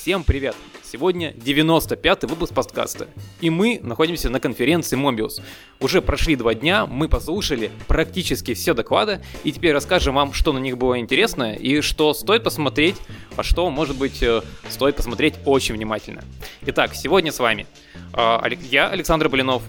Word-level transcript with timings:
Всем 0.00 0.24
привет! 0.24 0.56
Сегодня 0.82 1.32
95-й 1.32 2.26
выпуск 2.26 2.54
подкаста, 2.54 3.06
и 3.42 3.50
мы 3.50 3.80
находимся 3.82 4.30
на 4.30 4.40
конференции 4.40 4.96
Mobius. 4.96 5.42
Уже 5.78 6.00
прошли 6.00 6.36
два 6.36 6.54
дня, 6.54 6.86
мы 6.86 7.06
послушали 7.06 7.70
практически 7.86 8.54
все 8.54 8.72
доклады, 8.72 9.22
и 9.44 9.52
теперь 9.52 9.74
расскажем 9.74 10.14
вам, 10.14 10.32
что 10.32 10.54
на 10.54 10.58
них 10.58 10.78
было 10.78 10.98
интересно, 10.98 11.52
и 11.52 11.82
что 11.82 12.14
стоит 12.14 12.44
посмотреть, 12.44 12.96
а 13.36 13.42
что, 13.42 13.68
может 13.68 13.94
быть, 13.98 14.22
э, 14.22 14.40
стоит 14.70 14.96
посмотреть 14.96 15.34
очень 15.44 15.74
внимательно. 15.74 16.24
Итак, 16.62 16.94
сегодня 16.94 17.30
с 17.30 17.38
вами 17.38 17.66
э, 18.14 18.38
я, 18.70 18.88
Александр 18.88 19.28
Блинов, 19.28 19.62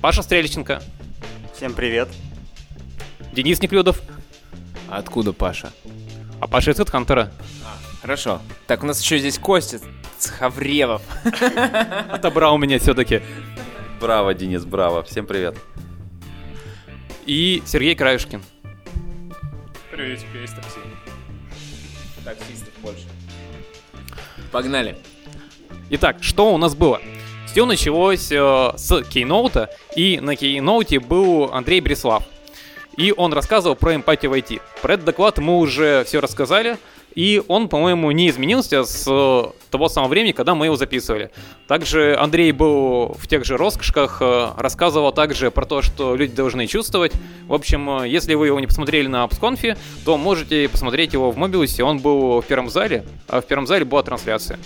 Паша 0.00 0.22
Стрельченко. 0.22 0.82
Всем 1.54 1.74
привет. 1.74 2.08
Денис 3.34 3.60
Неклюдов. 3.60 4.00
откуда 4.88 5.34
Паша? 5.34 5.74
А 6.40 6.46
Паша 6.46 6.70
из 6.70 6.78
Хантера. 6.88 7.30
Хорошо. 8.02 8.40
Так, 8.66 8.82
у 8.82 8.86
нас 8.86 9.00
еще 9.00 9.18
здесь 9.18 9.38
Костя 9.38 9.78
Цхавревов. 10.18 11.02
Отобрал 12.10 12.58
меня 12.58 12.80
все-таки. 12.80 13.22
Браво, 14.00 14.34
Денис, 14.34 14.64
браво. 14.64 15.04
Всем 15.04 15.24
привет. 15.24 15.56
И 17.26 17.62
Сергей 17.64 17.94
Краюшкин. 17.94 18.42
Приветик, 19.92 20.26
я 20.34 20.42
из 20.42 20.50
такси. 20.50 20.80
Таксистов 22.24 22.74
больше. 22.82 23.06
Погнали. 24.50 24.98
Итак, 25.90 26.16
что 26.22 26.52
у 26.52 26.58
нас 26.58 26.74
было? 26.74 27.00
Все 27.46 27.64
началось 27.66 28.32
э, 28.32 28.72
с 28.76 29.02
кейноута, 29.04 29.70
и 29.94 30.18
на 30.18 30.34
кейноуте 30.34 30.98
был 30.98 31.52
Андрей 31.52 31.80
Бреслав. 31.80 32.24
И 32.96 33.14
он 33.16 33.32
рассказывал 33.32 33.76
про 33.76 33.94
эмпатию 33.94 34.32
в 34.32 34.34
IT. 34.34 34.60
Про 34.80 34.94
этот 34.94 35.06
доклад 35.06 35.38
мы 35.38 35.58
уже 35.58 36.02
все 36.04 36.20
рассказали. 36.20 36.78
И 37.14 37.42
он, 37.48 37.68
по-моему, 37.68 38.10
не 38.10 38.28
изменился 38.28 38.84
с 38.84 39.04
э, 39.06 39.42
того 39.70 39.88
самого 39.88 40.08
времени, 40.08 40.32
когда 40.32 40.54
мы 40.54 40.66
его 40.66 40.76
записывали. 40.76 41.30
Также 41.68 42.16
Андрей 42.16 42.52
был 42.52 43.14
в 43.18 43.26
тех 43.26 43.44
же 43.44 43.56
роскошках, 43.56 44.18
э, 44.20 44.48
рассказывал 44.56 45.12
также 45.12 45.50
про 45.50 45.66
то, 45.66 45.82
что 45.82 46.16
люди 46.16 46.34
должны 46.34 46.66
чувствовать. 46.66 47.12
В 47.46 47.54
общем, 47.54 48.02
э, 48.02 48.08
если 48.08 48.34
вы 48.34 48.46
его 48.46 48.60
не 48.60 48.66
посмотрели 48.66 49.06
на 49.06 49.24
AppsConf, 49.24 49.76
то 50.04 50.16
можете 50.16 50.68
посмотреть 50.68 51.12
его 51.12 51.30
в 51.30 51.36
Мобилусе. 51.36 51.84
Он 51.84 51.98
был 51.98 52.40
в 52.40 52.46
первом 52.46 52.70
зале, 52.70 53.04
а 53.28 53.40
в 53.40 53.46
первом 53.46 53.66
зале 53.66 53.84
была 53.84 54.02
трансляция. 54.02 54.58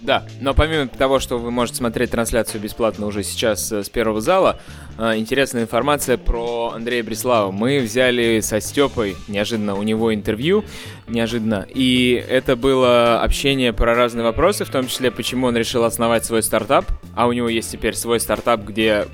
Да, 0.00 0.24
но 0.40 0.54
помимо 0.54 0.88
того, 0.88 1.20
что 1.20 1.38
вы 1.38 1.50
можете 1.50 1.78
смотреть 1.78 2.10
трансляцию 2.10 2.62
бесплатно 2.62 3.06
уже 3.06 3.22
сейчас 3.22 3.70
с 3.70 3.88
первого 3.90 4.22
зала, 4.22 4.58
интересная 4.98 5.62
информация 5.62 6.16
про 6.16 6.72
Андрея 6.74 7.04
Бреслава. 7.04 7.50
Мы 7.50 7.80
взяли 7.80 8.40
со 8.40 8.60
Степой 8.60 9.16
неожиданно 9.28 9.74
у 9.74 9.82
него 9.82 10.14
интервью, 10.14 10.64
неожиданно, 11.06 11.66
и 11.68 12.24
это 12.30 12.56
было 12.56 13.20
общение 13.22 13.74
про 13.74 13.94
разные 13.94 14.24
вопросы, 14.24 14.64
в 14.64 14.70
том 14.70 14.86
числе, 14.86 15.10
почему 15.10 15.48
он 15.48 15.56
решил 15.56 15.84
основать 15.84 16.24
свой 16.24 16.42
стартап, 16.42 16.86
а 17.14 17.26
у 17.26 17.32
него 17.32 17.50
есть 17.50 17.70
теперь 17.70 17.94
свой 17.94 18.20
стартап, 18.20 18.62
где 18.62 19.06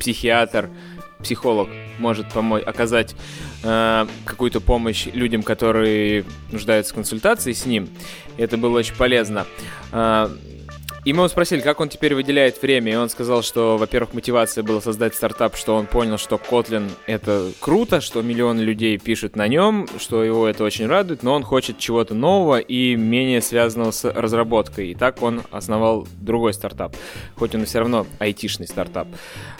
психиатр, 0.00 0.70
психолог 1.20 1.68
может 2.00 2.32
помочь, 2.32 2.64
оказать 2.66 3.14
э, 3.62 4.06
какую-то 4.24 4.60
помощь 4.60 5.06
людям, 5.12 5.42
которые 5.42 6.24
нуждаются 6.50 6.92
в 6.92 6.96
консультации 6.96 7.52
с 7.52 7.66
ним. 7.66 7.88
Это 8.36 8.56
было 8.56 8.78
очень 8.78 8.96
полезно. 8.96 9.46
Э, 9.92 10.28
и 11.04 11.12
мы 11.12 11.20
его 11.20 11.28
спросили, 11.28 11.60
как 11.60 11.80
он 11.80 11.88
теперь 11.88 12.14
выделяет 12.14 12.62
время, 12.62 12.92
и 12.92 12.94
он 12.94 13.08
сказал, 13.08 13.42
что, 13.42 13.76
во-первых, 13.76 14.14
мотивация 14.14 14.62
была 14.62 14.80
создать 14.80 15.16
стартап, 15.16 15.56
что 15.56 15.74
он 15.74 15.86
понял, 15.86 16.16
что 16.16 16.36
Kotlin— 16.36 16.88
это 17.06 17.50
круто, 17.58 18.00
что 18.00 18.22
миллион 18.22 18.60
людей 18.60 18.98
пишут 18.98 19.34
на 19.34 19.48
нем, 19.48 19.88
что 19.98 20.22
его 20.22 20.46
это 20.46 20.62
очень 20.62 20.86
радует, 20.86 21.24
но 21.24 21.34
он 21.34 21.42
хочет 21.42 21.78
чего-то 21.78 22.14
нового 22.14 22.60
и 22.60 22.94
менее 22.94 23.42
связанного 23.42 23.90
с 23.90 24.04
разработкой. 24.04 24.90
И 24.90 24.94
так 24.94 25.22
он 25.22 25.42
основал 25.50 26.06
другой 26.20 26.54
стартап, 26.54 26.94
хоть 27.34 27.56
он 27.56 27.62
и 27.62 27.66
все 27.66 27.80
равно 27.80 28.06
айтишный 28.20 28.68
стартап. 28.68 29.08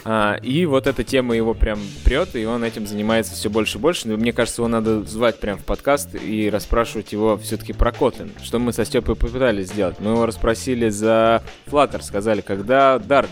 А, 0.04 0.36
и 0.42 0.64
вот 0.64 0.86
эта 0.86 1.02
тема 1.02 1.34
его 1.34 1.54
прям 1.54 1.80
прет, 2.04 2.36
и 2.36 2.44
он 2.44 2.62
этим 2.62 2.86
занимается 2.86 3.34
все 3.34 3.50
больше 3.50 3.78
и 3.78 3.80
больше. 3.80 4.06
Но 4.06 4.16
мне 4.16 4.32
кажется, 4.32 4.62
его 4.62 4.68
надо 4.68 5.02
звать 5.02 5.40
прям 5.40 5.58
в 5.58 5.64
подкаст 5.64 6.14
и 6.14 6.50
расспрашивать 6.50 7.10
его 7.10 7.36
все-таки 7.36 7.72
про 7.72 7.90
Kotlin, 7.90 8.30
что 8.44 8.60
мы 8.60 8.72
со 8.72 8.84
Степой 8.84 9.16
попытались 9.16 9.68
сделать. 9.68 9.96
Мы 9.98 10.12
его 10.12 10.24
расспросили 10.24 10.88
за 10.88 11.31
Flutter 11.66 12.02
сказали, 12.02 12.40
когда 12.40 12.96
Dart 12.96 13.28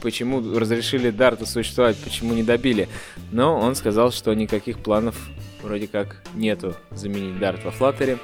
почему 0.00 0.40
разрешили 0.58 1.10
Дарту 1.10 1.46
существовать, 1.46 1.96
почему 1.98 2.34
не 2.34 2.42
добили. 2.42 2.88
Но 3.30 3.58
он 3.58 3.74
сказал, 3.74 4.10
что 4.10 4.34
никаких 4.34 4.78
планов 4.78 5.16
вроде 5.62 5.86
как 5.86 6.22
нету 6.34 6.74
заменить 6.90 7.38
Дарт 7.38 7.64
во 7.64 7.70
Флаттере. 7.70 8.18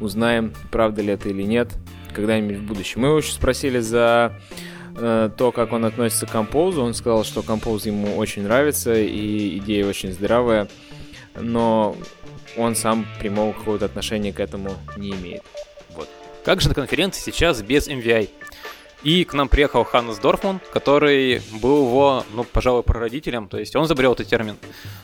Узнаем, 0.00 0.54
правда 0.70 1.02
ли 1.02 1.12
это 1.12 1.28
или 1.28 1.42
нет, 1.42 1.68
когда-нибудь 2.14 2.56
в 2.56 2.66
будущем. 2.66 3.02
Мы 3.02 3.08
его 3.08 3.18
еще 3.18 3.32
спросили 3.32 3.80
за 3.80 4.40
э, 4.96 5.30
то, 5.36 5.52
как 5.52 5.72
он 5.72 5.84
относится 5.84 6.26
к 6.26 6.30
композу. 6.30 6.82
Он 6.82 6.94
сказал, 6.94 7.24
что 7.24 7.42
композ 7.42 7.84
ему 7.86 8.16
очень 8.16 8.44
нравится 8.44 8.94
и 8.94 9.58
идея 9.58 9.86
очень 9.86 10.12
здравая, 10.12 10.68
но 11.38 11.96
он 12.56 12.74
сам 12.74 13.06
прямого 13.20 13.52
какого-то 13.52 13.84
отношения 13.84 14.32
к 14.32 14.40
этому 14.40 14.70
не 14.96 15.10
имеет. 15.10 15.42
Как 16.44 16.60
же 16.60 16.68
на 16.68 16.74
конференции 16.74 17.20
сейчас 17.20 17.62
без 17.62 17.88
MVI? 17.88 18.30
И 19.02 19.24
к 19.24 19.32
нам 19.32 19.48
приехал 19.48 19.84
Ханнес 19.84 20.18
Дорфман, 20.18 20.60
который 20.72 21.42
был 21.60 21.86
его, 21.86 22.24
ну, 22.34 22.44
пожалуй, 22.44 22.82
прародителем, 22.82 23.48
то 23.48 23.58
есть 23.58 23.74
он 23.74 23.86
изобрел 23.86 24.12
этот 24.12 24.28
термин. 24.28 24.56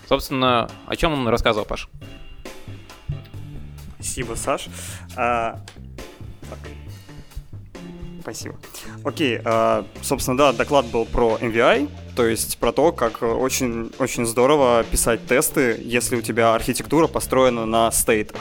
Собственно, 0.08 0.70
о 0.86 0.96
чем 0.96 1.14
он 1.14 1.28
рассказывал, 1.28 1.64
Паш? 1.66 1.88
Спасибо, 3.94 4.34
Саш. 4.34 4.68
А... 5.16 5.60
Спасибо. 8.20 8.56
Окей, 9.04 9.40
а, 9.44 9.86
собственно, 10.02 10.36
да, 10.36 10.52
доклад 10.52 10.86
был 10.86 11.06
про 11.06 11.38
MVI, 11.40 11.88
то 12.16 12.26
есть 12.26 12.58
про 12.58 12.72
то, 12.72 12.90
как 12.90 13.22
очень, 13.22 13.92
очень 14.00 14.26
здорово 14.26 14.84
писать 14.90 15.24
тесты, 15.28 15.80
если 15.80 16.16
у 16.16 16.22
тебя 16.22 16.54
архитектура 16.54 17.06
построена 17.06 17.66
на 17.66 17.92
стейтах. 17.92 18.40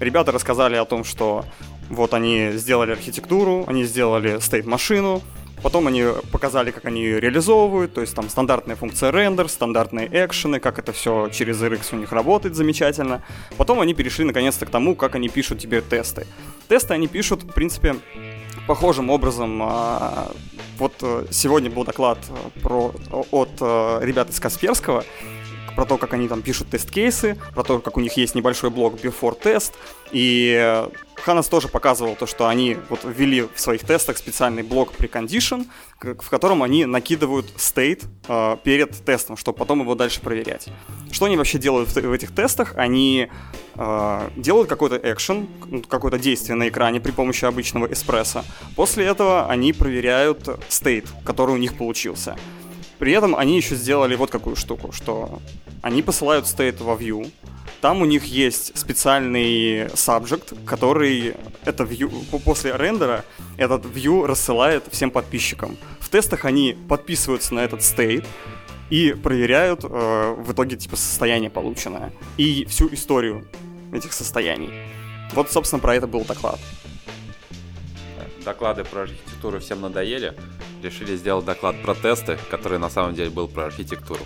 Ребята 0.00 0.32
рассказали 0.32 0.76
о 0.76 0.84
том, 0.84 1.02
что 1.02 1.46
вот 1.92 2.14
они 2.14 2.52
сделали 2.54 2.92
архитектуру, 2.92 3.64
они 3.66 3.84
сделали 3.84 4.38
стейт-машину, 4.38 5.22
потом 5.62 5.86
они 5.86 6.04
показали, 6.30 6.70
как 6.70 6.86
они 6.86 7.02
ее 7.02 7.20
реализовывают, 7.20 7.94
то 7.94 8.00
есть 8.00 8.14
там 8.14 8.28
стандартная 8.28 8.76
функция 8.76 9.12
рендер, 9.12 9.48
стандартные 9.48 10.08
экшены, 10.10 10.58
как 10.58 10.78
это 10.78 10.92
все 10.92 11.28
через 11.32 11.62
RX 11.62 11.88
у 11.92 11.96
них 11.96 12.12
работает 12.12 12.54
замечательно. 12.54 13.22
Потом 13.56 13.80
они 13.80 13.94
перешли 13.94 14.24
наконец-то 14.24 14.66
к 14.66 14.70
тому, 14.70 14.96
как 14.96 15.14
они 15.14 15.28
пишут 15.28 15.58
теперь 15.60 15.82
тесты. 15.82 16.26
Тесты 16.68 16.94
они 16.94 17.08
пишут, 17.08 17.42
в 17.42 17.52
принципе, 17.52 17.96
похожим 18.66 19.10
образом. 19.10 19.60
А, 19.62 20.32
вот 20.78 20.94
э, 21.02 21.26
сегодня 21.30 21.70
был 21.70 21.84
доклад 21.84 22.18
про, 22.62 22.92
от 23.30 23.50
э, 23.60 23.98
ребят 24.02 24.30
из 24.30 24.40
Касперского, 24.40 25.04
про 25.82 25.86
то, 25.86 25.98
как 25.98 26.14
они 26.14 26.28
там 26.28 26.42
пишут 26.42 26.68
тест-кейсы, 26.70 27.36
про 27.54 27.64
то, 27.64 27.80
как 27.80 27.96
у 27.96 28.00
них 28.00 28.16
есть 28.16 28.36
небольшой 28.36 28.70
блок 28.70 29.00
before 29.00 29.36
test. 29.36 29.72
И 30.12 30.86
Ханас 31.16 31.48
тоже 31.48 31.66
показывал 31.66 32.14
то, 32.14 32.24
что 32.24 32.46
они 32.46 32.76
вот 32.88 33.00
ввели 33.02 33.48
в 33.52 33.58
своих 33.58 33.82
тестах 33.84 34.16
специальный 34.16 34.62
блок 34.62 34.92
precondition, 34.96 35.66
в 36.00 36.30
котором 36.30 36.62
они 36.62 36.84
накидывают 36.84 37.46
state 37.56 38.04
э, 38.28 38.56
перед 38.62 39.04
тестом, 39.04 39.36
чтобы 39.36 39.58
потом 39.58 39.80
его 39.80 39.96
дальше 39.96 40.20
проверять. 40.20 40.68
Что 41.10 41.26
они 41.26 41.36
вообще 41.36 41.58
делают 41.58 41.88
в, 41.88 42.00
в 42.00 42.12
этих 42.12 42.32
тестах? 42.32 42.74
Они 42.76 43.28
э, 43.74 44.28
делают 44.36 44.68
какой-то 44.68 45.00
экшен, 45.02 45.48
какое-то 45.88 46.18
действие 46.18 46.54
на 46.54 46.68
экране 46.68 47.00
при 47.00 47.10
помощи 47.10 47.44
обычного 47.44 47.92
эспрессо. 47.92 48.44
После 48.76 49.04
этого 49.04 49.48
они 49.48 49.72
проверяют 49.72 50.46
state, 50.68 51.08
который 51.24 51.56
у 51.56 51.58
них 51.58 51.76
получился. 51.76 52.36
При 53.02 53.10
этом 53.10 53.34
они 53.34 53.56
еще 53.56 53.74
сделали 53.74 54.14
вот 54.14 54.30
какую 54.30 54.54
штуку, 54.54 54.92
что 54.92 55.42
они 55.82 56.02
посылают 56.02 56.44
state 56.44 56.80
во 56.80 56.94
view, 56.94 57.28
там 57.80 58.00
у 58.00 58.04
них 58.04 58.26
есть 58.26 58.78
специальный 58.78 59.86
subject, 59.86 60.64
который 60.64 61.34
это 61.64 61.82
view, 61.82 62.12
после 62.44 62.76
рендера 62.76 63.24
этот 63.56 63.86
view 63.86 64.24
рассылает 64.24 64.84
всем 64.92 65.10
подписчикам. 65.10 65.76
В 65.98 66.10
тестах 66.10 66.44
они 66.44 66.76
подписываются 66.88 67.54
на 67.54 67.64
этот 67.64 67.80
state 67.80 68.24
и 68.88 69.14
проверяют 69.20 69.80
э, 69.82 70.36
в 70.38 70.52
итоге 70.52 70.76
типа 70.76 70.94
состояние 70.94 71.50
полученное 71.50 72.12
и 72.36 72.66
всю 72.66 72.86
историю 72.94 73.48
этих 73.92 74.12
состояний. 74.12 74.70
Вот, 75.32 75.50
собственно, 75.50 75.80
про 75.80 75.96
это 75.96 76.06
был 76.06 76.24
доклад. 76.24 76.60
Доклады 78.44 78.84
про 78.84 79.02
архитектуру 79.02 79.60
всем 79.60 79.80
надоели 79.80 80.34
решили 80.82 81.16
сделать 81.16 81.44
доклад 81.44 81.80
про 81.82 81.94
тесты, 81.94 82.38
который 82.50 82.78
на 82.78 82.90
самом 82.90 83.14
деле 83.14 83.30
был 83.30 83.46
про 83.46 83.66
архитектуру. 83.66 84.22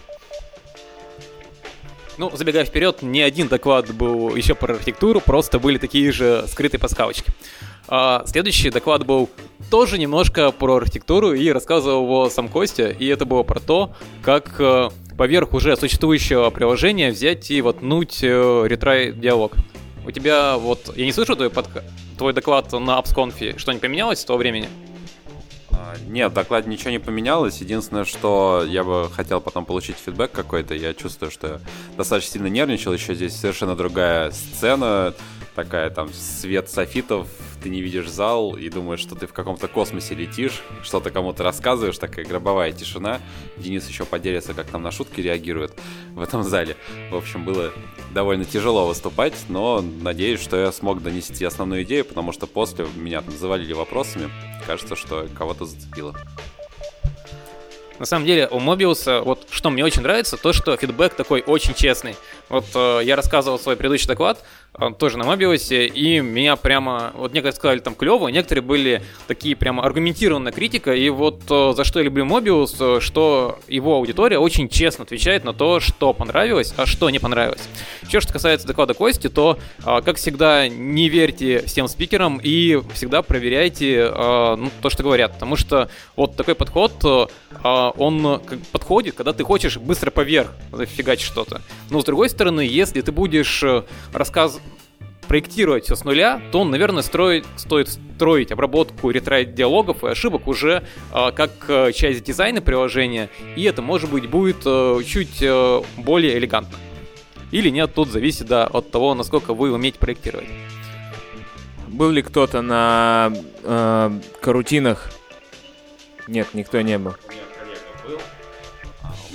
Ну, 2.19 2.35
забегая 2.35 2.65
вперед, 2.65 3.03
не 3.03 3.21
один 3.21 3.49
доклад 3.49 3.93
был 3.93 4.35
еще 4.35 4.55
про 4.55 4.75
архитектуру, 4.75 5.21
просто 5.21 5.59
были 5.59 5.77
такие 5.77 6.11
же 6.13 6.45
скрытые 6.49 6.81
подсказочки. 6.81 7.31
А 7.89 8.25
следующий 8.27 8.71
доклад 8.71 9.05
был 9.05 9.29
тоже 9.71 9.99
немножко 9.99 10.51
про 10.51 10.77
архитектуру 10.77 11.35
и 11.35 11.51
рассказывал 11.51 12.05
его 12.05 12.31
сам 12.31 12.49
Костя, 12.49 12.89
и 12.89 13.07
это 13.07 13.27
было 13.27 13.43
про 13.43 13.61
то, 13.61 13.95
как 14.23 14.55
э, 14.59 14.89
поверх 15.17 15.53
уже 15.53 15.77
существующего 15.77 16.49
приложения 16.51 17.11
взять 17.11 17.51
и 17.51 17.61
воткнуть 17.61 18.21
э, 18.23 18.65
ретрай 18.67 19.13
диалог. 19.13 19.53
У 20.07 20.11
тебя 20.11 20.57
вот, 20.57 20.97
я 20.97 21.05
не 21.05 21.13
слышу 21.13 21.37
твой, 21.37 21.51
подка... 21.51 21.85
твой 22.17 22.33
доклад 22.33 22.73
на 22.73 22.99
AppsConf, 22.99 23.59
что-нибудь 23.59 23.83
поменялось 23.83 24.21
с 24.21 24.25
того 24.25 24.39
времени? 24.39 24.69
А, 25.71 25.95
Нет, 26.07 26.31
в 26.31 26.35
докладе 26.35 26.69
ничего 26.69 26.91
не 26.91 26.99
поменялось. 26.99 27.59
Единственное, 27.61 28.05
что 28.05 28.65
я 28.67 28.83
бы 28.85 29.11
хотел 29.11 29.41
потом 29.41 29.65
получить 29.65 29.97
фидбэк 29.97 30.33
какой-то. 30.33 30.75
Я 30.75 30.95
чувствую, 30.95 31.31
что 31.31 31.47
я 31.47 31.61
достаточно 31.97 32.33
сильно 32.33 32.47
нервничал. 32.47 32.93
Еще 32.93 33.15
здесь 33.15 33.37
совершенно 33.37 33.77
другая 33.77 34.31
сцена. 34.31 35.15
Такая 35.55 35.89
там 35.89 36.13
свет 36.13 36.69
софитов, 36.69 37.29
ты 37.67 37.71
не 37.71 37.81
видишь 37.81 38.09
зал 38.09 38.57
и 38.57 38.69
думаешь, 38.69 39.01
что 39.01 39.17
ты 39.17 39.27
в 39.27 39.33
каком-то 39.33 39.67
космосе 39.67 40.15
летишь, 40.15 40.63
что-то 40.85 41.11
кому-то 41.11 41.43
рассказываешь, 41.43 41.99
такая 41.99 42.25
гробовая 42.25 42.71
тишина. 42.71 43.21
Денис 43.57 43.89
еще 43.89 44.05
поделится, 44.05 44.55
как 44.55 44.69
там 44.69 44.85
на 44.85 44.93
шутки 44.93 45.21
реагирует 45.21 45.73
в 46.15 46.21
этом 46.21 46.45
зале. 46.45 46.77
В 47.11 47.17
общем, 47.17 47.45
было 47.45 47.73
довольно 48.15 48.45
тяжело 48.45 48.87
выступать, 48.87 49.35
но 49.49 49.81
надеюсь, 49.81 50.41
что 50.41 50.57
я 50.57 50.71
смог 50.71 51.03
донести 51.03 51.45
основную 51.45 51.83
идею, 51.83 52.05
потому 52.05 52.31
что 52.31 52.47
после 52.47 52.87
меня 52.95 53.21
там 53.21 53.37
завалили 53.37 53.73
вопросами. 53.73 54.31
Кажется, 54.65 54.95
что 54.95 55.27
кого-то 55.37 55.65
зацепило. 55.65 56.15
На 57.99 58.05
самом 58.05 58.27
деле 58.27 58.47
у 58.51 58.59
Mobius, 58.59 59.23
вот 59.23 59.47
что 59.51 59.71
мне 59.71 59.85
очень 59.85 60.03
нравится, 60.03 60.37
то, 60.37 60.53
что 60.53 60.77
фидбэк 60.77 61.15
такой 61.15 61.43
очень 61.47 61.75
честный. 61.75 62.15
Вот 62.49 62.67
э, 62.75 63.01
я 63.05 63.17
рассказывал 63.17 63.59
свой 63.59 63.77
предыдущий 63.77 64.07
доклад, 64.07 64.45
тоже 64.99 65.19
на 65.19 65.23
Mobius, 65.23 65.87
и 65.87 66.21
меня 66.21 66.57
прямо, 66.57 67.13
вот 67.15 67.33
некоторые 67.33 67.57
сказали 67.57 67.79
там 67.79 67.95
клево, 67.95 68.29
некоторые 68.29 68.63
были 68.63 69.03
такие 69.27 69.57
прямо 69.57 69.83
аргументированная 69.83 70.53
критика, 70.53 70.95
и 70.95 71.09
вот 71.09 71.43
э, 71.51 71.73
за 71.75 71.85
что 71.85 72.01
я 72.01 72.05
люблю 72.05 72.25
Mobius, 72.25 72.77
э, 72.79 73.01
что 73.01 73.59
его 73.69 73.97
аудитория 73.97 74.39
очень 74.39 74.69
честно 74.69 75.05
отвечает 75.05 75.45
на 75.45 75.53
то, 75.53 75.81
что 75.81 76.13
понравилось, 76.13 76.75
а 76.77 76.87
что 76.87 77.11
не 77.11 77.19
понравилось. 77.19 77.69
Еще 78.03 78.21
что 78.21 78.33
касается 78.33 78.67
доклада 78.67 78.95
Кости, 78.95 79.29
то, 79.29 79.59
э, 79.85 80.01
как 80.05 80.17
всегда, 80.17 80.69
не 80.69 81.09
верьте 81.09 81.65
всем 81.67 81.89
спикерам 81.89 82.41
и 82.43 82.81
всегда 82.95 83.23
проверяйте 83.23 84.11
э, 84.13 84.57
ну, 84.59 84.71
то, 84.83 84.91
что 84.91 85.03
говорят, 85.03 85.35
потому 85.35 85.57
что 85.57 85.89
вот 86.17 86.37
такой 86.37 86.55
подход, 86.55 86.93
э, 87.05 87.27
он 87.97 88.27
э, 88.27 88.39
подходит, 88.73 89.15
когда 89.15 89.33
ты 89.33 89.45
хочешь 89.45 89.79
быстро 89.79 90.11
поверх 90.11 90.53
зафигачить 90.73 91.27
что-то. 91.27 91.63
Но 91.91 92.01
с 92.01 92.05
другой 92.05 92.29
стороны, 92.29 92.61
если 92.61 93.01
ты 93.01 93.13
будешь 93.13 93.63
э, 93.63 93.85
рассказ 94.13 94.61
проектировать 95.27 95.85
все 95.85 95.97
с 95.97 96.05
нуля, 96.05 96.41
то, 96.53 96.65
наверное, 96.65 97.03
строить, 97.03 97.45
стоит 97.57 97.89
строить 97.89 98.51
обработку 98.53 99.11
ретрайт 99.11 99.55
диалогов 99.55 100.05
и 100.05 100.09
ошибок 100.09 100.47
уже 100.49 100.85
э, 101.13 101.33
как 101.33 101.51
часть 101.95 102.25
дизайна 102.25 102.63
приложения, 102.63 103.29
и 103.57 103.65
это, 103.65 103.83
может 103.83 104.11
быть, 104.11 104.29
будет 104.29 104.63
э, 104.65 105.01
чуть 105.07 105.43
э, 105.43 105.83
более 105.99 106.39
элегантно. 106.39 106.79
Или 107.51 107.71
нет, 107.71 107.95
тут 107.95 108.11
зависит 108.11 108.47
да, 108.47 108.67
от 108.67 108.91
того, 108.91 109.15
насколько 109.15 109.55
вы 109.55 109.73
умеете 109.73 109.99
проектировать. 109.99 110.49
Был 111.89 112.11
ли 112.11 112.23
кто-то 112.23 112.61
на 112.63 113.33
э, 113.63 114.21
карутинах? 114.41 115.11
Нет, 116.27 116.49
никто 116.55 116.81
не 116.81 116.99
был. 116.99 117.13
У 117.13 117.46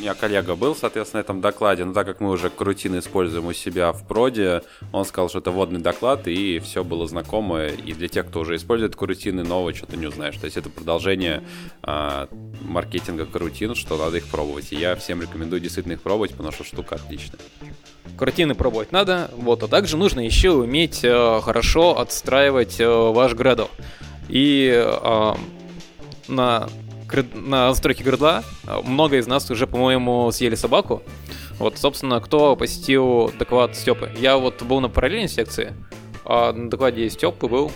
меня 0.01 0.15
коллега 0.15 0.55
был, 0.55 0.75
соответственно, 0.75 1.19
на 1.19 1.23
этом 1.23 1.41
докладе, 1.41 1.85
но 1.85 1.93
так 1.93 2.07
как 2.07 2.19
мы 2.19 2.31
уже 2.31 2.49
карутины 2.49 2.99
используем 2.99 3.45
у 3.45 3.53
себя 3.53 3.91
в 3.91 4.05
проде, 4.07 4.63
он 4.91 5.05
сказал, 5.05 5.29
что 5.29 5.39
это 5.39 5.51
водный 5.51 5.79
доклад, 5.79 6.27
и 6.27 6.59
все 6.59 6.83
было 6.83 7.07
знакомо. 7.07 7.67
И 7.67 7.93
для 7.93 8.07
тех, 8.07 8.27
кто 8.27 8.41
уже 8.41 8.55
использует 8.55 8.95
карутины, 8.95 9.43
нового 9.43 9.73
что-то 9.73 9.97
не 9.97 10.07
узнаешь. 10.07 10.35
То 10.37 10.45
есть 10.45 10.57
это 10.57 10.69
продолжение 10.69 11.43
а, 11.83 12.27
маркетинга 12.61 13.25
карутин, 13.25 13.75
что 13.75 13.97
надо 13.97 14.17
их 14.17 14.27
пробовать. 14.27 14.71
И 14.71 14.75
я 14.75 14.95
всем 14.95 15.21
рекомендую 15.21 15.61
действительно 15.61 15.93
их 15.93 16.01
пробовать, 16.01 16.31
потому 16.31 16.51
что 16.51 16.63
штука 16.63 16.95
отличная. 16.95 17.39
Карутины 18.17 18.55
пробовать 18.55 18.91
надо, 18.91 19.29
вот, 19.35 19.61
а 19.61 19.67
также 19.67 19.97
нужно 19.97 20.19
еще 20.21 20.51
уметь 20.51 21.03
э, 21.03 21.41
хорошо 21.41 21.99
отстраивать 21.99 22.79
э, 22.79 22.87
ваш 22.87 23.33
градл. 23.35 23.67
И 24.29 24.71
э, 24.73 25.33
на 26.27 26.69
на 27.33 27.67
настройке 27.67 28.03
гридла 28.03 28.43
много 28.83 29.17
из 29.17 29.27
нас 29.27 29.49
уже, 29.51 29.67
по-моему, 29.67 30.31
съели 30.31 30.55
собаку. 30.55 31.03
Вот, 31.59 31.77
собственно, 31.77 32.19
кто 32.19 32.55
посетил 32.55 33.31
доклад 33.37 33.75
Степы? 33.75 34.11
Я 34.17 34.37
вот 34.37 34.61
был 34.63 34.79
на 34.79 34.89
параллельной 34.89 35.29
секции, 35.29 35.73
а 36.25 36.51
на 36.53 36.69
докладе 36.69 37.09
Степы 37.09 37.47
был 37.47 37.71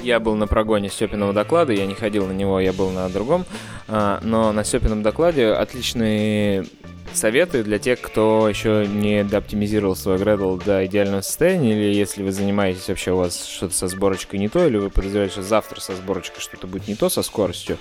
я 0.00 0.20
был 0.20 0.36
на 0.36 0.46
прогоне 0.46 0.88
Степиного 0.88 1.32
доклада, 1.32 1.72
я 1.72 1.84
не 1.84 1.94
ходил 1.94 2.26
на 2.26 2.32
него, 2.32 2.60
я 2.60 2.72
был 2.72 2.90
на 2.90 3.08
другом. 3.08 3.44
Но 3.88 4.52
на 4.52 4.62
Степином 4.62 5.02
докладе 5.02 5.48
отличные 5.48 6.64
советы 7.12 7.62
для 7.62 7.78
тех, 7.78 8.00
кто 8.00 8.48
еще 8.48 8.86
не 8.86 9.24
дооптимизировал 9.24 9.96
свой 9.96 10.16
Gradle 10.16 10.62
до 10.64 10.84
идеального 10.86 11.20
состояния, 11.20 11.72
или 11.72 11.94
если 11.94 12.22
вы 12.22 12.32
занимаетесь 12.32 12.88
вообще 12.88 13.12
у 13.12 13.16
вас 13.16 13.46
что-то 13.46 13.74
со 13.74 13.88
сборочкой 13.88 14.38
не 14.38 14.48
то, 14.48 14.66
или 14.66 14.76
вы 14.76 14.90
подозреваете, 14.90 15.32
что 15.32 15.42
завтра 15.42 15.80
со 15.80 15.94
сборочкой 15.94 16.40
что-то 16.40 16.66
будет 16.66 16.88
не 16.88 16.94
то 16.94 17.08
со 17.08 17.22
скоростью, 17.22 17.78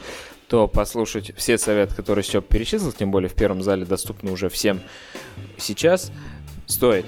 то 0.48 0.68
послушать 0.68 1.33
все 1.36 1.57
советы, 1.57 1.95
которые 1.95 2.24
Степ 2.24 2.48
перечислил, 2.48 2.92
тем 2.92 3.12
более 3.12 3.30
в 3.30 3.33
первом 3.33 3.63
зале 3.63 3.86
доступны 3.86 4.31
уже 4.31 4.50
всем 4.50 4.81
сейчас, 5.57 6.12
стоит 6.68 7.06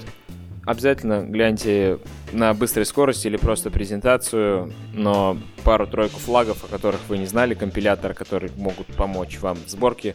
обязательно 0.68 1.22
гляньте 1.22 1.98
на 2.32 2.52
быстрой 2.52 2.84
скорости 2.84 3.26
или 3.26 3.38
просто 3.38 3.70
презентацию, 3.70 4.70
но 4.92 5.38
пару-тройку 5.64 6.20
флагов, 6.20 6.62
о 6.62 6.66
которых 6.66 7.00
вы 7.08 7.16
не 7.16 7.24
знали, 7.24 7.54
компилятор, 7.54 8.12
которые 8.12 8.52
могут 8.54 8.86
помочь 8.88 9.38
вам 9.40 9.56
в 9.56 9.70
сборке, 9.70 10.14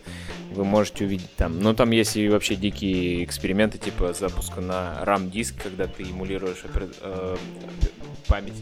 вы 0.51 0.63
можете 0.63 1.05
увидеть 1.05 1.35
там. 1.37 1.59
Но 1.59 1.73
там 1.73 1.89
есть 1.89 2.15
и 2.17 2.29
вообще 2.29 2.55
дикие 2.55 3.23
эксперименты, 3.23 3.79
типа 3.79 4.13
запуска 4.13 4.61
на 4.61 4.99
RAM-диск, 5.03 5.55
когда 5.63 5.87
ты 5.87 6.03
эмулируешь 6.03 6.63
э, 7.01 7.35
память 8.27 8.61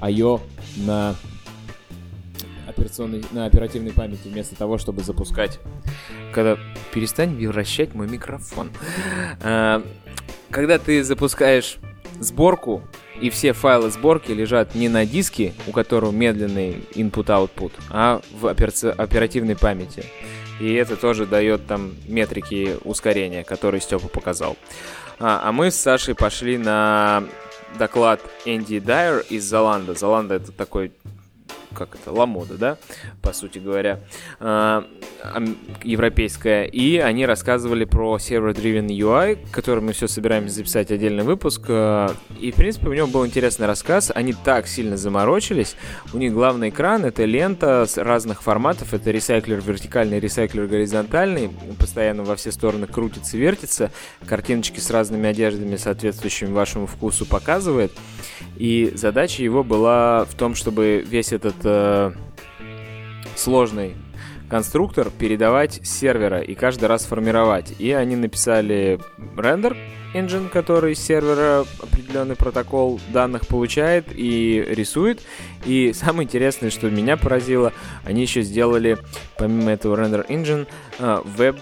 I.O. 0.00 0.40
на 0.78 1.14
операционной, 2.66 3.22
на 3.32 3.44
оперативной 3.44 3.92
памяти 3.92 4.28
вместо 4.28 4.56
того, 4.56 4.78
чтобы 4.78 5.02
запускать. 5.02 5.60
Когда 6.32 6.56
перестань 6.94 7.36
вращать 7.46 7.92
мой 7.92 8.08
микрофон. 8.08 8.70
Когда 10.52 10.78
ты 10.78 11.02
запускаешь 11.02 11.78
сборку, 12.20 12.82
и 13.18 13.30
все 13.30 13.54
файлы 13.54 13.90
сборки 13.90 14.32
лежат 14.32 14.74
не 14.74 14.90
на 14.90 15.06
диске, 15.06 15.54
у 15.66 15.72
которого 15.72 16.10
медленный 16.10 16.84
input-output, 16.94 17.72
а 17.88 18.20
в 18.32 18.46
оперативной 18.46 19.56
памяти. 19.56 20.04
И 20.60 20.74
это 20.74 20.96
тоже 20.96 21.24
дает 21.24 21.66
там 21.66 21.94
метрики 22.06 22.76
ускорения, 22.84 23.44
которые 23.44 23.80
Степа 23.80 24.08
показал. 24.08 24.58
А, 25.18 25.40
а 25.42 25.52
мы 25.52 25.70
с 25.70 25.76
Сашей 25.76 26.14
пошли 26.14 26.58
на 26.58 27.24
доклад 27.78 28.20
Энди 28.44 28.78
Дайер 28.78 29.24
из 29.30 29.44
Золанда. 29.44 29.94
Золанда 29.94 30.34
это 30.34 30.52
такой 30.52 30.92
как 31.72 31.94
это, 31.94 32.12
Ламода, 32.12 32.54
да, 32.54 32.78
по 33.22 33.32
сути 33.32 33.58
говоря, 33.58 34.00
э, 34.40 34.82
европейская, 35.82 36.64
и 36.64 36.98
они 36.98 37.26
рассказывали 37.26 37.84
про 37.84 38.16
Server-Driven 38.16 38.88
UI, 38.88 39.38
который 39.50 39.82
мы 39.82 39.92
все 39.92 40.08
собираемся 40.08 40.56
записать 40.56 40.90
отдельный 40.90 41.24
выпуск, 41.24 41.62
э, 41.68 42.08
и, 42.40 42.52
в 42.52 42.54
принципе, 42.54 42.88
у 42.88 42.92
него 42.92 43.06
был 43.06 43.26
интересный 43.26 43.66
рассказ, 43.66 44.12
они 44.14 44.32
так 44.32 44.66
сильно 44.66 44.96
заморочились, 44.96 45.76
у 46.12 46.18
них 46.18 46.32
главный 46.32 46.70
экран— 46.70 47.04
это 47.06 47.24
лента 47.24 47.86
с 47.86 47.98
разных 47.98 48.42
форматов, 48.42 48.94
это 48.94 49.10
ресайклер 49.10 49.60
вертикальный, 49.60 50.20
ресайклер 50.20 50.66
горизонтальный, 50.66 51.50
постоянно 51.78 52.24
во 52.24 52.36
все 52.36 52.52
стороны 52.52 52.86
крутится, 52.86 53.36
вертится, 53.36 53.90
картиночки 54.26 54.80
с 54.80 54.90
разными 54.90 55.28
одеждами, 55.28 55.76
соответствующими 55.76 56.52
вашему 56.52 56.86
вкусу 56.86 57.26
показывает, 57.26 57.92
и 58.56 58.92
задача 58.94 59.42
его 59.42 59.64
была 59.64 60.24
в 60.24 60.34
том, 60.34 60.54
чтобы 60.54 61.04
весь 61.06 61.32
этот 61.32 61.61
э, 61.64 62.12
сложный 63.36 63.94
конструктор 64.48 65.08
передавать 65.10 65.80
сервера 65.82 66.40
и 66.42 66.54
каждый 66.54 66.84
раз 66.84 67.04
формировать. 67.06 67.74
И 67.78 67.90
они 67.92 68.16
написали 68.16 69.00
рендер 69.36 69.76
engine, 70.14 70.50
который 70.50 70.94
с 70.94 71.00
сервера 71.00 71.64
определенный 71.80 72.36
протокол 72.36 73.00
данных 73.14 73.46
получает 73.46 74.06
и 74.14 74.62
рисует. 74.68 75.22
И 75.64 75.92
самое 75.94 76.26
интересное, 76.26 76.68
что 76.68 76.90
меня 76.90 77.16
поразило, 77.16 77.72
они 78.04 78.20
еще 78.22 78.42
сделали, 78.42 78.98
помимо 79.38 79.70
этого 79.70 79.96
рендер 79.96 80.26
engine, 80.28 80.66
э, 80.98 81.52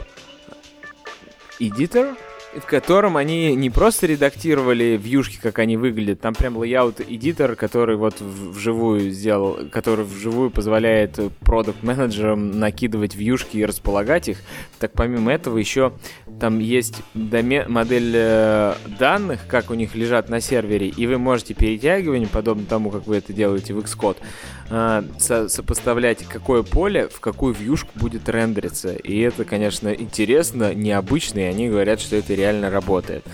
editor, 1.61 2.17
в 2.55 2.67
котором 2.67 3.17
они 3.17 3.55
не 3.55 3.71
просто 3.71 4.07
редактировали 4.07 4.99
вьюшки, 5.01 5.39
как 5.41 5.59
они 5.61 5.77
выглядят, 5.77 6.21
там 6.21 6.35
прям 6.35 6.59
layout 6.59 7.05
эдитор, 7.07 7.55
который 7.55 7.97
вот 7.97 8.21
вживую 8.21 9.11
сделал, 9.11 9.59
который 9.71 10.05
вживую 10.05 10.51
позволяет 10.51 11.19
продукт-менеджерам 11.41 12.59
накидывать 12.59 13.15
вьюшки 13.15 13.59
и 13.59 13.65
располагать 13.65 14.29
их. 14.29 14.39
Так 14.79 14.93
помимо 14.93 15.33
этого 15.33 15.59
еще 15.59 15.93
там 16.41 16.59
есть 16.59 17.03
домен, 17.15 17.71
модель 17.71 18.13
э, 18.15 18.75
данных, 18.99 19.47
как 19.47 19.71
у 19.71 19.75
них 19.75 19.95
лежат 19.95 20.29
на 20.29 20.41
сервере, 20.41 20.89
и 20.89 21.07
вы 21.07 21.19
можете 21.19 21.55
перетягивание, 21.55 22.29
подобно 22.29 22.65
тому, 22.67 22.91
как 22.91 23.07
вы 23.07 23.17
это 23.17 23.33
делаете 23.33 23.75
в 23.75 23.79
Xcode, 23.79 24.17
э, 24.71 25.03
со 25.19 25.49
сопоставлять, 25.49 26.25
какое 26.25 26.63
поле 26.63 27.09
в 27.09 27.21
какую 27.21 27.55
вьюшку 27.55 27.91
будет 27.97 28.29
рендериться. 28.29 28.95
И 28.95 29.19
это, 29.21 29.45
конечно, 29.45 29.89
интересно, 29.93 30.75
необычно, 30.75 31.41
и 31.41 31.43
они 31.43 31.69
говорят, 31.69 32.01
что 32.01 32.17
это 32.17 32.35
реально 32.35 32.71
работает. 32.71 33.25